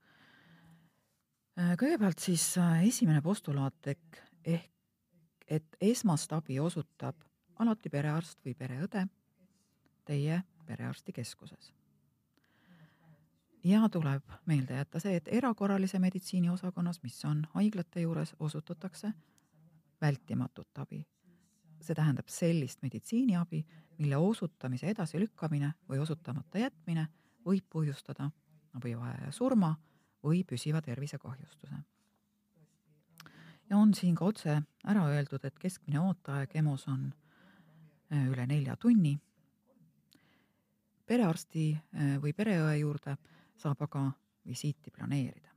Äh, 1.59 1.73
kõigepealt 1.79 2.19
siis 2.19 2.57
äh, 2.57 2.87
esimene 2.87 3.21
postulaat 3.21 3.87
ehk, 3.93 4.21
ehk 4.45 4.71
et 5.47 5.77
esmast 5.81 6.33
abi 6.35 6.59
osutab 6.59 7.23
alati 7.59 7.89
perearst 7.89 8.39
või 8.45 8.53
pereõde 8.55 9.07
teie 10.05 10.41
perearstikeskuses. 10.67 11.73
ja 13.63 13.89
tuleb 13.91 14.23
meelde 14.45 14.73
jätta 14.73 14.99
see, 14.99 15.15
et 15.15 15.27
erakorralise 15.27 15.99
meditsiini 15.99 16.49
osakonnas, 16.49 17.01
mis 17.03 17.25
on 17.25 17.47
haiglate 17.53 18.01
juures, 18.01 18.35
osutatakse 18.39 19.13
vältimatut 20.01 20.77
abi. 20.77 21.05
see 21.81 21.95
tähendab 21.95 22.27
sellist 22.27 22.81
meditsiiniabi, 22.81 23.65
mille 23.97 24.17
osutamise 24.17 24.87
edasilükkamine 24.89 25.73
või 25.89 25.99
osutamata 25.99 26.57
jätmine 26.57 27.07
võib 27.47 27.67
põhjustada 27.71 28.29
abivajaja 28.77 29.31
surma 29.31 29.71
või 30.23 30.43
püsiva 30.47 30.81
tervisekahjustuse. 30.81 31.75
ja 33.69 33.77
on 33.77 33.93
siin 33.93 34.15
ka 34.15 34.25
otse 34.25 34.61
ära 34.87 35.05
öeldud, 35.11 35.45
et 35.45 35.59
keskmine 35.59 35.99
ooteaeg 35.99 36.55
EMO-s 36.55 36.87
on 36.87 37.09
äh, 38.11 38.27
üle 38.27 38.47
nelja 38.47 38.75
tunni. 38.75 39.17
perearsti 41.05 41.73
äh, 41.73 42.15
või 42.21 42.33
pereõe 42.33 42.77
juurde 42.79 43.17
saab 43.57 43.81
aga 43.81 44.11
visiiti 44.45 44.91
planeerida. 44.91 45.49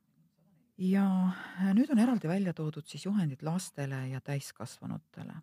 ja 0.78 1.06
äh, 1.28 1.74
nüüd 1.74 1.90
on 1.90 1.98
eraldi 1.98 2.28
välja 2.28 2.54
toodud 2.54 2.86
siis 2.86 3.06
juhendid 3.06 3.42
lastele 3.42 4.08
ja 4.08 4.20
täiskasvanutele. 4.20 5.34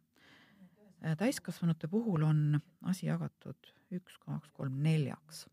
täiskasvanute 1.17 1.87
puhul 1.87 2.23
on 2.23 2.61
asi 2.81 3.05
jagatud 3.05 3.73
üks, 3.91 4.17
kaks, 4.17 4.49
kolm, 4.51 4.81
neljaks 4.83 5.47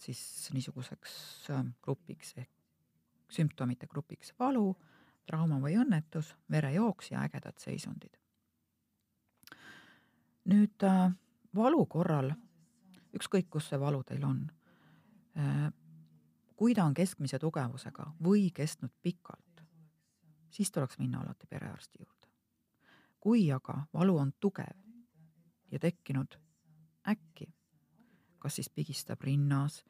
siis 0.00 0.50
niisuguseks 0.52 1.12
äh, 1.50 1.64
grupiks 1.82 2.34
ehk 2.36 2.50
sümptomite 3.30 3.86
grupiks 3.86 4.34
valu, 4.38 4.74
trauma 5.26 5.60
või 5.62 5.76
õnnetus, 5.78 6.34
verejooks 6.50 7.12
ja 7.12 7.22
ägedad 7.22 7.58
seisundid. 7.58 8.16
nüüd 10.50 10.82
äh, 10.82 11.12
valu 11.54 11.86
korral, 11.86 12.32
ükskõik 13.14 13.50
kus 13.50 13.68
see 13.68 13.80
valu 13.80 14.02
teil 14.06 14.24
on, 14.24 14.40
kui 16.56 16.74
ta 16.74 16.84
on 16.84 16.94
keskmise 16.94 17.38
tugevusega 17.38 18.06
või 18.22 18.50
kestnud 18.54 18.92
pikalt, 19.02 19.62
siis 20.50 20.70
tuleks 20.70 20.98
minna 20.98 21.20
alati 21.20 21.46
perearsti 21.46 21.98
juurde. 21.98 22.28
kui 23.20 23.52
aga 23.52 23.86
valu 23.92 24.16
on 24.18 24.32
tugev 24.40 24.76
ja 25.70 25.78
tekkinud 25.78 26.38
äkki 27.08 27.52
kas 28.40 28.56
siis 28.58 28.70
pigistab 28.70 29.22
rinnas 29.22 29.84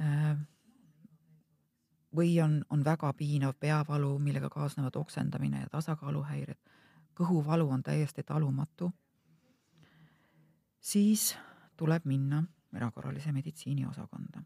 äh, 0.00 0.38
või 2.16 2.40
on, 2.42 2.64
on 2.70 2.84
väga 2.84 3.12
piinav 3.12 3.54
peavalu, 3.60 4.18
millega 4.18 4.50
kaasnevad 4.50 4.96
oksendamine 4.96 5.60
ja 5.60 5.68
tasakaaluhäired, 5.70 6.58
kõhuvalu 7.18 7.68
on 7.70 7.82
täiesti 7.82 8.22
talumatu, 8.22 8.92
siis 10.80 11.36
tuleb 11.76 12.04
minna 12.04 12.44
erakorralise 12.74 13.32
meditsiini 13.32 13.86
osakonda. 13.86 14.42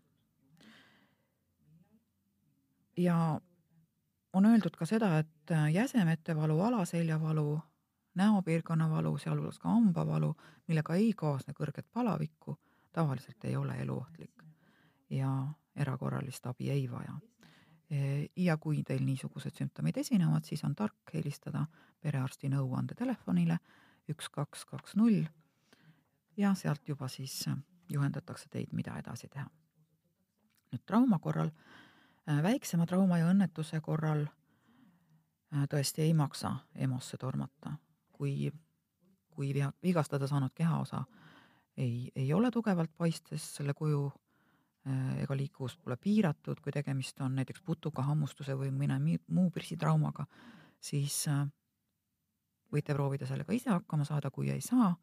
ja 2.97 3.41
on 4.33 4.47
öeldud 4.47 4.77
ka 4.77 4.87
seda, 4.87 5.19
et 5.19 5.53
jäsemete 5.73 6.37
valu, 6.37 6.61
alaseljavalu, 6.61 7.61
näopiirkonna 8.15 8.91
valu, 8.91 9.19
sealhulgas 9.19 9.59
ka 9.59 9.69
hambavalu, 9.69 10.35
millega 10.69 10.95
ei 10.95 11.13
kaasne 11.17 11.55
kõrget 11.57 11.87
palavikku 11.93 12.59
tavaliselt 12.93 13.45
ei 13.45 13.57
ole 13.57 13.77
eluohtlik 13.83 14.43
ja 15.11 15.31
erakorralist 15.77 16.47
abi 16.47 16.71
ei 16.71 16.91
vaja. 16.91 17.15
E, 17.91 18.27
ja 18.37 18.57
kui 18.57 18.83
teil 18.83 19.05
niisugused 19.05 19.57
sümptomid 19.57 19.97
esinevad, 20.01 20.45
siis 20.45 20.65
on 20.65 20.75
tark 20.77 21.13
helistada 21.15 21.67
perearsti 22.01 22.49
nõuandetelefonile 22.53 23.59
üks, 24.13 24.29
kaks, 24.33 24.65
kaks, 24.69 24.97
null 24.97 25.25
ja 26.37 26.55
sealt 26.55 26.89
juba 26.89 27.09
siis 27.09 27.45
juhendatakse 27.93 28.49
teid, 28.51 28.73
mida 28.73 28.97
edasi 28.99 29.29
teha. 29.29 29.47
nüüd 30.73 30.85
trauma 30.89 31.19
korral, 31.19 31.51
e, 32.27 32.43
väiksema 32.43 32.87
trauma 32.89 33.19
ja 33.21 33.29
õnnetuse 33.29 33.81
korral 33.85 34.25
e, 34.25 35.67
tõesti 35.69 36.07
ei 36.07 36.15
maksa 36.15 36.55
EMO-sse 36.75 37.21
tormata, 37.21 37.77
kui, 38.13 38.53
kui 39.31 39.53
vigastada 39.83 40.27
saanud 40.27 40.55
kehaosa 40.55 41.05
ei, 41.77 42.13
ei 42.15 42.33
ole 42.33 42.51
tugevalt 42.51 42.91
paistes 42.97 43.45
selle 43.57 43.75
kuju 43.75 44.05
äh, 44.87 45.23
ega 45.23 45.37
liikuvus 45.37 45.77
pole 45.77 45.97
piiratud, 45.97 46.61
kui 46.61 46.73
tegemist 46.73 47.21
on 47.21 47.37
näiteks 47.39 47.63
putuka 47.65 48.03
hammustuse 48.07 48.57
või 48.59 48.71
mõne 48.75 48.99
muu 49.29 49.51
pirsitraumaga, 49.51 50.27
siis 50.81 51.25
äh, 51.33 51.47
võite 52.73 52.95
proovida 52.95 53.27
sellega 53.29 53.53
ise 53.57 53.71
hakkama 53.73 54.05
saada, 54.09 54.31
kui 54.31 54.51
ei 54.51 54.61
saa, 54.61 54.95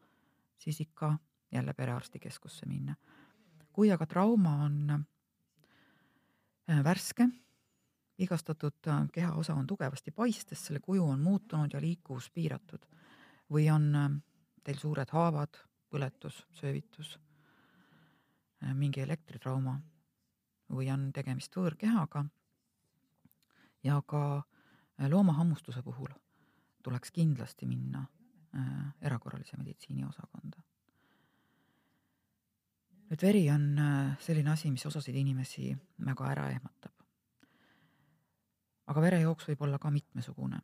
siis 0.58 0.82
ikka 0.82 1.16
jälle 1.52 1.74
perearstikeskusse 1.74 2.66
minna. 2.66 2.96
kui 3.74 3.92
aga 3.92 4.06
trauma 4.06 4.56
on 4.66 4.90
äh, 4.92 6.84
värske, 6.84 7.30
vigastatud 8.20 8.90
kehaosa 9.14 9.54
on 9.54 9.68
tugevasti 9.68 10.12
paistes, 10.12 10.66
selle 10.66 10.80
kuju 10.80 11.06
on 11.08 11.20
muutunud 11.20 11.74
ja 11.74 11.82
liikuvus 11.82 12.30
piiratud 12.30 12.86
või 13.50 13.70
on 13.72 14.20
teil 14.64 14.78
suured 14.78 15.10
haavad 15.10 15.56
põletus, 15.90 16.44
söövitus 16.52 17.16
äh, 18.64 18.74
mingi 18.74 19.02
elektritrauma 19.02 19.80
või 20.70 20.90
on 20.94 21.10
tegemist 21.14 21.56
võõrkehaga. 21.56 22.26
ja 23.84 24.02
ka 24.06 24.24
äh, 24.38 25.10
loomahammustuse 25.10 25.82
puhul 25.84 26.12
tuleks 26.84 27.12
kindlasti 27.12 27.66
minna 27.66 28.06
äh, 28.56 28.94
erakorralise 29.02 29.58
meditsiini 29.58 30.06
osakonda. 30.06 30.62
nüüd 33.10 33.22
veri 33.22 33.50
on 33.50 33.64
selline 34.22 34.52
asi, 34.52 34.72
mis 34.72 34.86
osasid 34.86 35.16
inimesi 35.16 35.76
väga 36.06 36.32
ära 36.32 36.50
ehmatab. 36.50 36.94
aga 38.88 39.02
verejooks 39.02 39.48
võib 39.50 39.62
olla 39.62 39.80
ka 39.80 39.90
mitmesugune. 39.92 40.62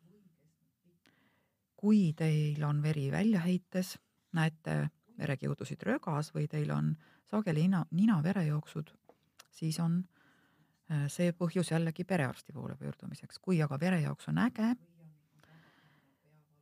kui 1.76 2.14
teil 2.14 2.64
on 2.64 2.82
veri 2.84 3.12
väljaheites, 3.12 3.98
näete 4.34 4.90
verekiudusid 5.18 5.84
rögas 5.88 6.32
või 6.36 6.48
teil 6.52 6.72
on 6.76 6.94
sageli 7.32 7.66
nina, 7.66 7.86
nina-verejooksud, 7.92 8.92
siis 9.52 9.80
on 9.80 10.02
äh, 10.92 11.06
see 11.12 11.32
põhjus 11.34 11.72
jällegi 11.72 12.04
perearsti 12.04 12.54
poole 12.54 12.76
pöördumiseks. 12.76 13.40
kui 13.40 13.62
aga 13.62 13.80
verejooks 13.80 14.30
on 14.32 14.42
äge, 14.46 14.76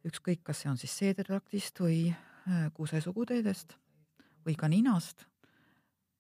ükskõik, 0.07 0.43
kas 0.43 0.63
see 0.63 0.71
on 0.71 0.77
siis 0.77 0.97
seedertraktist 0.97 1.79
või 1.79 2.09
äh, 2.11 2.67
kuusesuguteedest 2.73 3.77
või 4.45 4.55
ka 4.59 4.67
ninast 4.67 5.27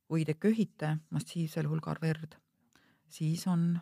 või 0.09 0.25
te 0.25 0.33
köhite 0.33 0.97
massiivsel 1.09 1.67
hulgal 1.67 1.99
verd, 2.01 2.37
siis 3.09 3.47
on 3.47 3.73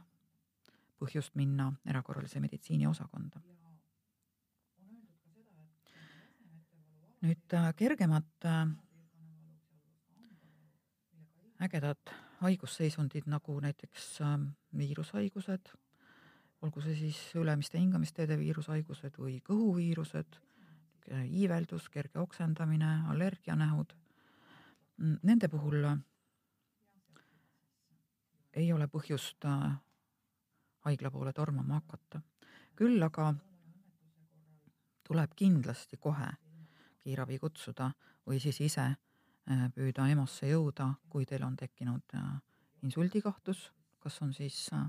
põhjust 1.02 1.36
minna 1.36 1.72
erakorralise 1.90 2.40
meditsiini 2.40 2.88
osakonda 2.88 3.42
nüüd 7.22 7.54
äh, 7.54 7.70
kergemad 7.78 8.46
äh, 8.46 8.68
ägedad 11.62 12.14
haigusseisundid 12.42 13.28
nagu 13.30 13.60
näiteks 13.62 14.22
äh, 14.26 14.38
viirushaigused, 14.78 15.70
olgu 16.62 16.82
see 16.82 16.96
siis 16.98 17.20
ülemiste 17.38 17.78
hingamisteede 17.82 18.38
viirushaigused 18.42 19.18
või 19.22 19.40
kõhuviirused, 19.46 20.40
iiveldus, 21.26 21.88
kerge 21.90 22.20
oksendamine, 22.22 22.90
allergianähud. 23.10 23.96
Mm, 25.02 25.16
nende 25.26 25.50
puhul 25.50 25.88
ei 28.54 28.68
ole 28.74 28.86
põhjust 28.88 29.48
haigla 30.86 31.12
poole 31.12 31.34
tormama 31.34 31.82
hakata. 31.82 32.22
küll 32.78 33.02
aga 33.04 33.34
tuleb 35.04 35.34
kindlasti 35.36 35.98
kohe 35.98 36.30
kiirabi 37.04 37.40
kutsuda 37.42 37.92
või 38.28 38.40
siis 38.42 38.60
ise 38.62 38.86
äh, 38.86 39.68
püüda 39.76 40.08
EMO-sse 40.12 40.52
jõuda, 40.52 40.94
kui 41.10 41.26
teil 41.30 41.44
on 41.46 41.58
tekkinud 41.60 42.16
äh, 42.18 42.32
insuldikahtlus, 42.86 43.68
kas 44.02 44.20
on 44.26 44.34
siis 44.38 44.64
äh, 44.76 44.88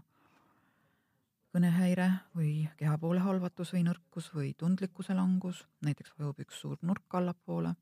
kõnehäire 1.53 2.09
või 2.37 2.69
kehapoole 2.81 3.23
halvatus 3.25 3.75
või 3.75 3.85
nõrkus 3.89 4.31
või 4.35 4.53
tundlikkuse 4.59 5.17
langus, 5.17 5.65
näiteks 5.85 6.15
vajub 6.19 6.41
üks 6.45 6.61
suur 6.65 6.81
nurk 6.83 7.19
allapoole 7.19 7.75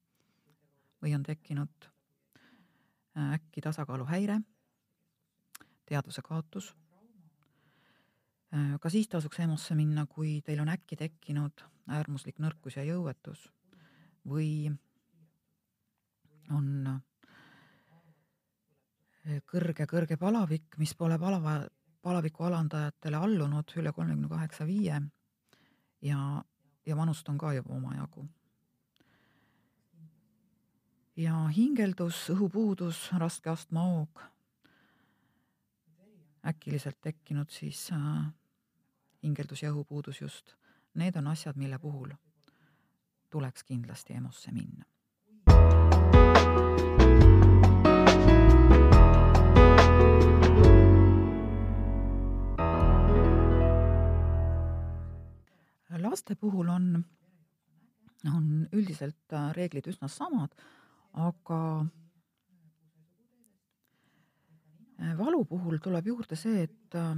või 1.02 1.14
on 1.16 1.22
tekkinud 1.24 1.90
äkki 3.20 3.62
tasakaaluhäire, 3.64 4.36
teadvuse 5.86 6.22
kaotus. 6.22 6.74
ka 8.80 8.90
siis 8.90 9.08
tasuks 9.08 9.38
EMO-sse 9.38 9.74
minna, 9.74 10.06
kui 10.06 10.40
teil 10.46 10.60
on 10.60 10.68
äkki 10.68 10.96
tekkinud 10.96 11.64
äärmuslik 11.90 12.38
nõrkus 12.38 12.76
ja 12.76 12.84
jõuetus 12.84 13.48
või 14.28 14.70
on 16.50 17.00
kõrge, 19.46 19.86
kõrge 19.86 20.16
palavik, 20.18 20.76
mis 20.78 20.94
pole 20.94 21.18
palava, 21.18 21.60
palaviku 22.02 22.48
alandajatele 22.48 23.16
allunud 23.16 23.72
üle 23.76 23.92
kolmekümne 23.92 24.28
kaheksa 24.28 24.66
viie. 24.66 25.00
Ja, 26.02 26.20
ja 26.86 26.96
vanust 26.96 27.28
on 27.28 27.38
ka 27.38 27.52
juba 27.54 27.74
omajagu. 27.74 28.28
ja 31.20 31.34
hingeldus, 31.52 32.30
õhupuudus, 32.32 33.10
raske 33.20 33.50
astmahoog, 33.50 34.22
äkiliselt 36.48 36.96
tekkinud 37.04 37.50
siis 37.52 37.90
äh, 37.92 38.30
hingeldus 39.22 39.60
ja 39.62 39.72
õhupuudus 39.74 40.22
just, 40.22 40.54
need 40.94 41.18
on 41.20 41.28
asjad, 41.28 41.60
mille 41.60 41.78
puhul 41.78 42.14
tuleks 43.30 43.64
kindlasti 43.64 44.18
EMO-sse 44.18 44.52
minna. 44.52 44.84
laste 56.00 56.34
puhul 56.34 56.68
on, 56.68 57.04
on 58.34 58.46
üldiselt 58.72 59.32
äh, 59.32 59.50
reeglid 59.56 59.86
üsna 59.90 60.08
samad, 60.08 60.54
aga 61.12 61.60
äh, 65.00 65.14
valu 65.18 65.44
puhul 65.48 65.78
tuleb 65.82 66.10
juurde 66.12 66.38
see, 66.38 66.66
et 66.66 66.98
äh, 66.98 67.14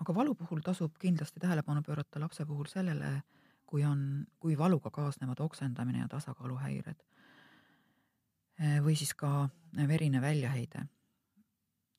aga 0.00 0.16
valu 0.16 0.34
puhul 0.38 0.62
tasub 0.64 0.98
kindlasti 1.00 1.42
tähelepanu 1.42 1.82
pöörata 1.82 2.22
lapse 2.22 2.46
puhul 2.46 2.68
sellele, 2.70 3.16
kui 3.66 3.84
on, 3.84 4.26
kui 4.38 4.58
valuga 4.58 4.90
kaasnevad 4.90 5.40
oksendamine 5.40 5.98
ja 5.98 6.08
tasakaaluhäired. 6.08 7.00
Eh, 8.60 8.78
või 8.84 8.94
siis 8.96 9.14
ka 9.14 9.48
verine 9.88 10.20
väljaheide. 10.20 10.86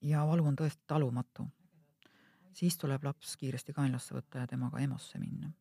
ja 0.01 0.25
valu 0.27 0.45
on 0.45 0.55
tõesti 0.55 0.83
talumatu. 0.87 1.47
siis 2.53 2.77
tuleb 2.77 3.03
laps 3.03 3.37
kiiresti 3.37 3.73
kaenlasse 3.73 4.15
võtta 4.15 4.39
ja 4.39 4.47
temaga 4.47 4.79
EMO-sse 4.79 5.19
minna. 5.19 5.51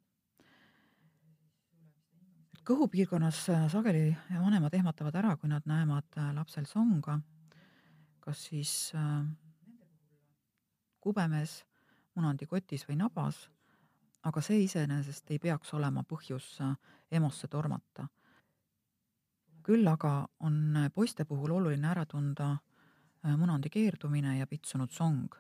kõhupiirkonnas 2.65 3.71
sageli 3.71 4.17
vanemad 4.31 4.75
ehmatavad 4.75 5.15
ära, 5.15 5.37
kui 5.37 5.49
nad 5.49 5.63
näevad 5.67 6.35
lapsel 6.35 6.65
songa, 6.67 7.21
kas 8.21 8.45
siis 8.45 8.93
kubemes, 11.01 11.65
munandikotis 12.15 12.89
või 12.89 12.97
nabas 12.97 13.51
aga 14.25 14.41
see 14.45 14.63
iseenesest 14.65 15.31
ei 15.35 15.41
peaks 15.41 15.75
olema 15.77 16.05
põhjus 16.09 16.47
äh, 16.65 16.77
EMO-sse 17.13 17.49
tormata. 17.53 18.09
küll 19.65 19.89
aga 19.89 20.29
on 20.41 20.77
äh, 20.77 20.91
poiste 20.93 21.25
puhul 21.25 21.53
oluline 21.59 21.89
ära 21.89 22.05
tunda 22.07 22.51
äh, 22.55 23.37
munandi 23.37 23.71
keerdumine 23.71 24.39
ja 24.39 24.47
pitsunud 24.47 24.91
song. 24.91 25.35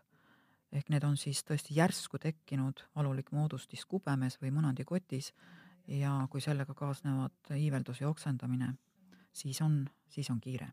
ehk 0.72 0.88
need 0.90 1.04
on 1.04 1.16
siis 1.16 1.44
tõesti 1.44 1.76
järsku 1.76 2.18
tekkinud 2.18 2.84
valulik 2.96 3.30
moodustis 3.32 3.84
kubemes 3.86 4.40
või 4.42 4.50
munandikotis 4.50 5.32
ja 5.86 6.26
kui 6.30 6.40
sellega 6.40 6.74
kaasnevad 6.74 7.54
iiveldus 7.56 8.00
ja 8.00 8.08
oksendamine, 8.08 8.74
siis 9.32 9.60
on, 9.60 9.84
siis 10.08 10.30
on 10.30 10.40
kiire 10.40 10.72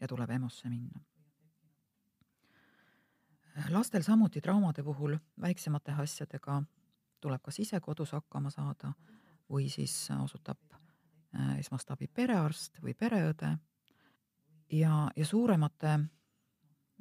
ja 0.00 0.08
tuleb 0.08 0.30
EMO-sse 0.30 0.68
minna 0.68 1.00
lastel 3.74 4.02
samuti 4.02 4.40
traumade 4.40 4.82
puhul 4.82 5.16
väiksemate 5.40 5.92
asjadega 5.92 6.62
tuleb 7.20 7.42
kas 7.42 7.58
ise 7.58 7.80
kodus 7.80 8.12
hakkama 8.12 8.50
saada 8.50 8.92
või 9.50 9.68
siis 9.72 9.94
osutab 10.14 10.58
äh, 10.72 11.58
esmastaabi 11.58 12.08
perearst 12.08 12.82
või 12.82 12.94
pereõde. 12.94 13.56
ja, 14.72 15.10
ja 15.16 15.26
suuremate 15.26 15.98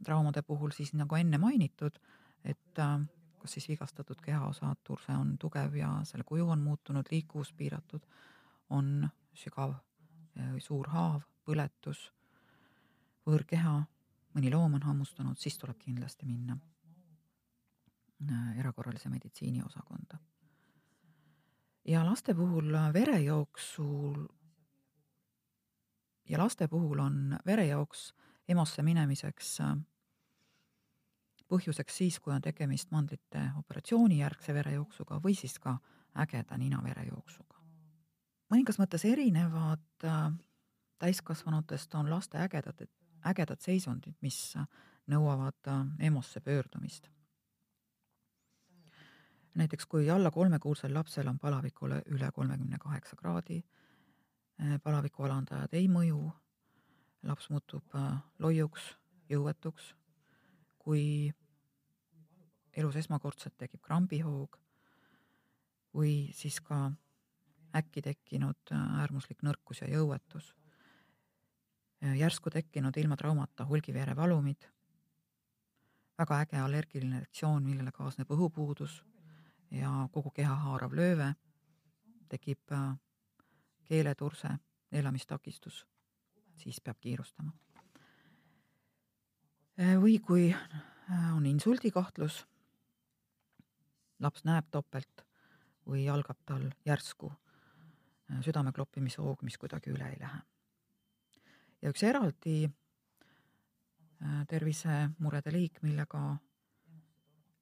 traumade 0.03 0.41
puhul 0.41 0.71
siis 0.71 0.93
nagu 0.93 1.15
enne 1.15 1.37
mainitud, 1.37 1.99
et 2.43 2.79
äh, 2.79 2.99
kas 3.39 3.51
siis 3.51 3.67
vigastatud 3.69 4.21
kehaosatur, 4.21 5.01
see 5.01 5.15
on 5.15 5.37
tugev 5.37 5.75
ja 5.75 5.99
selle 6.03 6.23
kuju 6.23 6.49
on 6.49 6.61
muutunud, 6.61 7.05
liikuvus 7.11 7.53
piiratud, 7.53 8.05
on 8.69 9.09
sügav 9.33 9.75
või 10.37 10.61
suur 10.61 10.87
haav, 10.93 11.21
põletus, 11.45 12.11
võõrkeha, 13.25 13.75
mõni 14.33 14.51
loom 14.53 14.77
on 14.77 14.83
hammustanud, 14.85 15.37
siis 15.37 15.57
tuleb 15.57 15.79
kindlasti 15.81 16.25
minna 16.25 16.57
Äh, 16.57 16.76
erakorralise 18.57 19.09
meditsiini 19.09 19.61
osakonda. 19.65 20.17
ja 21.85 22.05
laste 22.05 22.33
puhul 22.35 22.73
verejooksul 22.93 24.27
ja 26.29 26.37
laste 26.37 26.67
puhul 26.67 26.99
on 26.99 27.39
verejooks 27.45 28.13
EMO-sse 28.47 28.83
minemiseks 28.83 29.59
äh, 29.61 29.77
põhjuseks 31.47 31.97
siis, 31.97 32.19
kui 32.19 32.33
on 32.33 32.41
tegemist 32.41 32.91
mandlite 32.91 33.51
operatsioonijärgse 33.59 34.53
verejooksuga 34.53 35.21
või 35.23 35.35
siis 35.35 35.59
ka 35.59 35.77
ägeda 36.15 36.57
ninaverejooksuga. 36.57 37.57
mõningas 38.49 38.79
mõttes 38.79 39.05
erinevad 39.05 40.03
äh, 40.03 40.31
täiskasvanutest 40.99 41.95
on 41.95 42.09
laste 42.09 42.37
ägedad, 42.37 42.87
ägedad 43.25 43.61
seisundid, 43.61 44.15
mis 44.21 44.55
nõuavad 45.07 45.69
EMO-sse 45.99 46.41
pöördumist 46.41 47.07
näiteks 49.57 49.85
kui 49.89 50.09
alla 50.09 50.31
kolmekuusel 50.31 50.93
lapsel 50.93 51.27
on 51.27 51.39
palavikule 51.39 52.01
üle 52.13 52.29
kolmekümne 52.33 52.77
kaheksa 52.79 53.15
kraadi, 53.15 53.63
eh, 54.59 54.77
palaviku 54.83 55.23
alandajad 55.23 55.73
ei 55.73 55.87
mõju, 55.87 56.21
laps 57.27 57.49
muutub 57.49 57.95
äh, 57.95 58.19
loiuks, 58.39 58.93
jõuetuks, 59.29 59.91
kui 60.79 61.33
elus 62.77 62.95
esmakordselt 63.01 63.57
tekib 63.57 63.81
krambihoog 63.83 64.59
või 65.97 66.29
siis 66.37 66.59
ka 66.61 66.91
äkki 67.75 68.03
tekkinud 68.05 68.71
äh, 68.71 68.87
äärmuslik 69.01 69.43
nõrkus 69.43 69.81
ja 69.81 69.89
jõuetus, 69.91 70.53
järsku 71.97 72.51
tekkinud 72.53 72.93
ilma 73.01 73.15
traumata 73.17 73.65
hulgiverevalumid, 73.65 74.67
väga 76.17 76.41
äge 76.43 76.59
allergiline 76.61 77.23
reaktsioon, 77.23 77.63
millele 77.65 77.89
kaasneb 77.91 78.29
õhupuudus 78.35 78.99
ja 79.71 80.07
kogu 80.11 80.31
keha 80.31 80.55
haarav 80.65 80.93
lööve, 80.93 81.33
tekib 82.29 82.71
äh, 82.71 82.95
keeleturse, 83.87 84.57
neelamistakistus, 84.91 85.85
siis 86.55 86.81
peab 86.81 86.99
kiirustama. 87.01 87.53
Äh, 89.79 89.95
või 90.01 90.19
kui 90.19 90.51
on 91.35 91.45
insuldikahtlus, 91.45 92.45
laps 94.19 94.43
näeb 94.43 94.71
topelt 94.71 95.25
või 95.87 96.07
algab 96.11 96.39
tal 96.45 96.65
järsku 96.85 97.31
Äh, 98.31 98.41
südame 98.43 98.73
kloppimishoog, 98.75 99.43
mis 99.47 99.57
kuidagi 99.57 99.93
üle 99.93 100.09
ei 100.11 100.19
lähe. 100.19 100.41
ja 101.81 101.91
üks 101.93 102.01
eraldi 102.03 102.65
äh, 102.65 104.41
tervisemurede 104.49 105.53
liik, 105.53 105.79
millega 105.85 106.21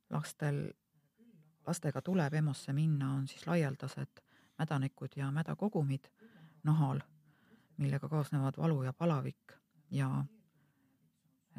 lastel, 0.10 0.72
lastega 1.68 2.02
tuleb 2.02 2.34
EMO-sse 2.34 2.74
minna, 2.74 3.14
on 3.14 3.28
siis 3.28 3.48
laialdased 3.48 4.22
mädanikud 4.60 5.16
ja 5.16 5.32
mädakogumid 5.32 6.08
nahal, 6.64 7.00
millega 7.78 8.10
kaasnevad 8.10 8.58
valu 8.58 8.84
ja 8.84 8.94
palavik 8.94 9.54
ja 9.92 10.10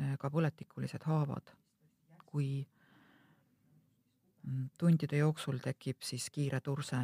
äh, 0.03 0.19
ka 0.19 0.31
põletikulised 0.31 1.05
haavad. 1.05 1.55
kui 2.27 2.67
mm, 4.43 4.69
tundide 4.79 5.17
jooksul 5.17 5.59
tekib 5.63 6.03
siis 6.03 6.27
kiire 6.31 6.61
turse 6.61 6.99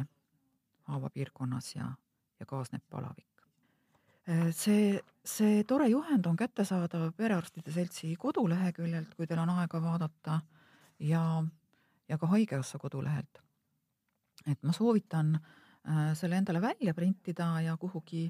haavapiirkonnas 0.83 1.75
ja, 1.75 1.87
ja 2.39 2.45
kaasneb 2.45 2.83
palavik. 2.89 3.47
Äh, 4.29 4.51
see, 4.51 4.99
see 5.25 5.63
tore 5.63 5.87
juhend 5.87 6.25
on 6.25 6.37
kättesaadav 6.37 7.11
Perearstide 7.17 7.71
Seltsi 7.71 8.15
koduleheküljelt, 8.19 9.15
kui 9.15 9.27
teil 9.27 9.39
on 9.39 9.49
aega 9.49 9.81
vaadata 9.81 10.41
ja, 10.99 11.43
ja 12.09 12.17
ka 12.17 12.27
Haigekassa 12.27 12.79
kodulehelt. 12.79 13.41
et 14.47 14.63
ma 14.63 14.73
soovitan 14.75 15.35
äh, 15.35 16.13
selle 16.13 16.37
endale 16.37 16.61
välja 16.61 16.93
printida 16.93 17.61
ja 17.61 17.77
kuhugi 17.77 18.25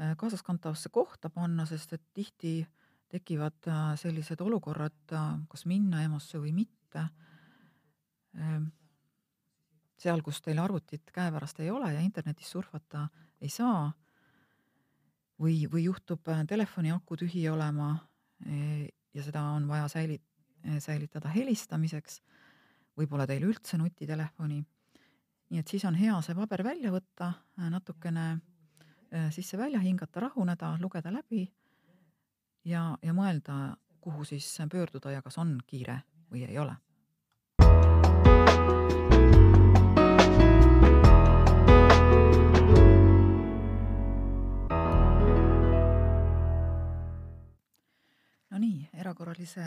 äh, 0.00 0.16
kaasaskantavasse 0.16 0.88
kohta 0.88 1.30
panna, 1.30 1.66
sest 1.66 1.92
et 1.92 2.02
tihti 2.14 2.66
tekivad 3.08 3.68
sellised 4.00 4.40
olukorrad, 4.40 5.12
kas 5.48 5.66
minna 5.70 6.00
EMO-sse 6.02 6.40
või 6.42 6.50
mitte 6.56 7.04
seal, 10.00 10.22
kus 10.24 10.40
teil 10.42 10.58
arvutit 10.58 11.12
käepärast 11.14 11.60
ei 11.62 11.70
ole 11.70 11.92
ja 11.94 12.00
internetis 12.02 12.50
surfata 12.50 13.04
ei 13.40 13.52
saa, 13.52 13.92
või, 15.40 15.64
või 15.70 15.84
juhtub 15.86 16.28
äh, 16.28 16.42
telefoni 16.48 16.92
aku 16.94 17.16
tühi 17.20 17.46
olema 17.50 17.94
ja 19.14 19.22
seda 19.22 19.40
on 19.54 19.68
vaja 19.68 19.86
säili-, 19.88 20.20
säilitada 20.82 21.30
helistamiseks, 21.32 22.20
võib-olla 22.98 23.26
teil 23.26 23.44
üldse 23.48 23.78
nutitelefoni, 23.80 24.60
nii 25.50 25.60
et 25.60 25.68
siis 25.68 25.84
on 25.88 25.98
hea 25.98 26.16
see 26.22 26.36
paber 26.38 26.64
välja 26.66 26.92
võtta, 26.94 27.32
äh, 27.58 27.68
natukene 27.70 28.26
äh, 28.32 29.28
sisse-välja 29.34 29.82
hingata, 29.82 30.26
rahuneda, 30.28 30.76
lugeda 30.80 31.12
läbi 31.14 31.44
ja, 32.64 32.90
ja 33.02 33.14
mõelda, 33.16 33.76
kuhu 34.00 34.24
siis 34.28 34.48
pöörduda 34.70 35.14
ja 35.16 35.22
kas 35.22 35.38
on 35.38 35.58
kiire 35.66 36.02
või 36.30 36.46
ei 36.48 36.58
ole. 36.58 36.76
Erakorralise 49.04 49.64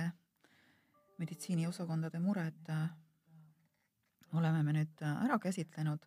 meditsiiniosakondade 1.22 2.20
mured 2.20 2.70
äh, 2.74 2.88
oleme 4.34 4.64
me 4.64 4.74
nüüd 4.76 5.04
äh, 5.04 5.26
ära 5.26 5.40
käsitlenud, 5.40 6.06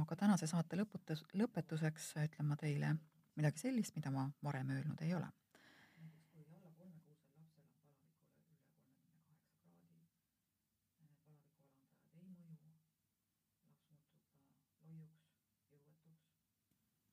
aga 0.00 0.16
tänase 0.16 0.46
saate 0.48 0.78
lõputus, 0.80 1.24
lõpetuseks 1.36 2.14
ütlen 2.24 2.48
ma 2.48 2.56
teile 2.56 2.94
midagi 3.36 3.66
sellist, 3.66 3.96
mida 3.96 4.12
ma 4.14 4.28
varem 4.42 4.70
öelnud 4.76 5.02
ei 5.02 5.14
ole. 5.14 5.30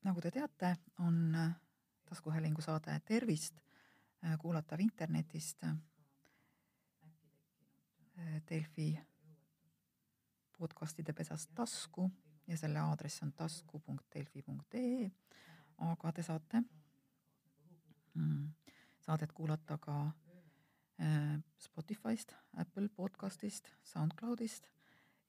nagu 0.02 0.22
te 0.22 0.32
teate, 0.34 0.76
on 1.00 1.36
äh, 1.38 1.52
taskuhäälingu 2.10 2.62
saade 2.66 2.96
Tervist 3.06 3.60
Äh, 4.26 4.38
kuulatav 4.38 4.80
internetist. 4.80 5.64
Delfi 8.50 9.00
podcastide 10.62 11.14
pesast 11.18 11.50
tasku 11.58 12.06
ja 12.48 12.58
selle 12.58 12.80
aadress 12.80 13.24
on 13.26 13.32
tasku.delfi.ee, 13.34 15.08
aga 15.88 16.12
te 16.14 16.24
saate 16.24 16.62
mm, 18.14 18.52
saadet 19.02 19.34
kuulata 19.34 19.78
ka 19.82 19.96
äh, 20.06 21.40
Spotify'st, 21.58 22.36
Apple 22.62 22.90
podcast'ist, 22.90 23.72
SoundCloud'ist 23.94 24.70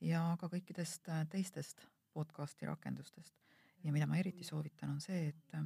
ja 0.05 0.27
ka 0.41 0.51
kõikidest 0.53 1.09
teistest 1.33 1.87
podcast'i 2.13 2.69
rakendustest. 2.69 3.35
ja 3.85 3.93
mida 3.93 4.07
ma 4.07 4.21
eriti 4.21 4.45
soovitan, 4.45 4.91
on 4.91 5.01
see, 5.01 5.29
et 5.29 5.57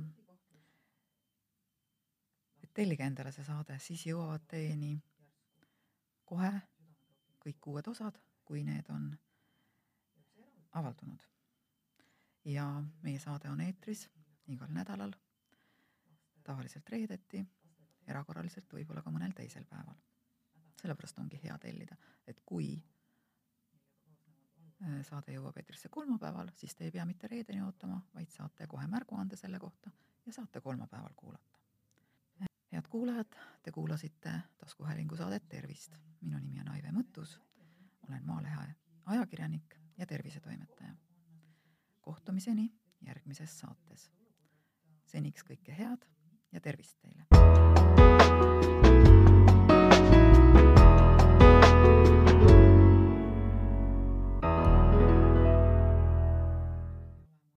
tellige 2.77 3.05
endale 3.05 3.33
see 3.33 3.45
saade, 3.45 3.79
siis 3.83 4.07
jõuavad 4.07 4.47
teieni 4.49 4.95
kohe 6.29 6.53
kõik 7.43 7.71
uued 7.73 7.89
osad, 7.89 8.19
kui 8.45 8.63
need 8.67 8.89
on 8.93 9.11
avaldunud. 10.77 11.23
ja 12.45 12.83
meie 13.03 13.19
saade 13.19 13.51
on 13.51 13.61
eetris 13.61 14.09
igal 14.55 14.71
nädalal, 14.71 15.13
tavaliselt 16.47 16.89
reedeti, 16.89 17.41
erakorraliselt 18.07 18.73
võib-olla 18.73 19.03
ka 19.03 19.11
mõnel 19.11 19.33
teisel 19.35 19.65
päeval. 19.65 19.97
sellepärast 20.81 21.19
ongi 21.19 21.41
hea 21.43 21.59
tellida, 21.59 21.97
et 22.27 22.41
kui 22.45 22.69
äh, 24.83 25.03
saade 25.03 25.33
jõuab 25.33 25.57
eetrisse 25.57 25.89
kolmapäeval, 25.89 26.51
siis 26.55 26.75
te 26.75 26.85
ei 26.85 26.93
pea 26.95 27.05
mitte 27.05 27.29
reedeni 27.33 27.63
ootama, 27.63 28.01
vaid 28.15 28.31
saate 28.31 28.67
kohe 28.67 28.87
märguande 28.87 29.37
selle 29.37 29.59
kohta 29.59 29.91
ja 30.27 30.33
saate 30.33 30.61
kolmapäeval 30.61 31.15
kuulata 31.17 31.57
head 32.73 32.89
kuulajad, 32.91 33.37
te 33.63 33.73
kuulasite 33.73 34.33
taskuhäälingu 34.59 35.17
saadet 35.17 35.49
Tervist. 35.49 35.97
minu 36.21 36.39
nimi 36.39 36.61
on 36.61 36.69
Aive 36.69 36.93
Mõttus, 36.93 37.41
olen 38.09 38.27
Maalehe 38.27 38.75
ajakirjanik 39.07 39.86
ja 39.99 40.07
tervisetoimetaja. 40.07 40.95
kohtumiseni 42.01 42.73
järgmises 43.07 43.59
saates. 43.59 44.11
seniks 45.05 45.45
kõike 45.45 45.73
head 45.79 46.07
ja 46.53 46.61
tervist 46.61 46.99
teile! 47.01 47.27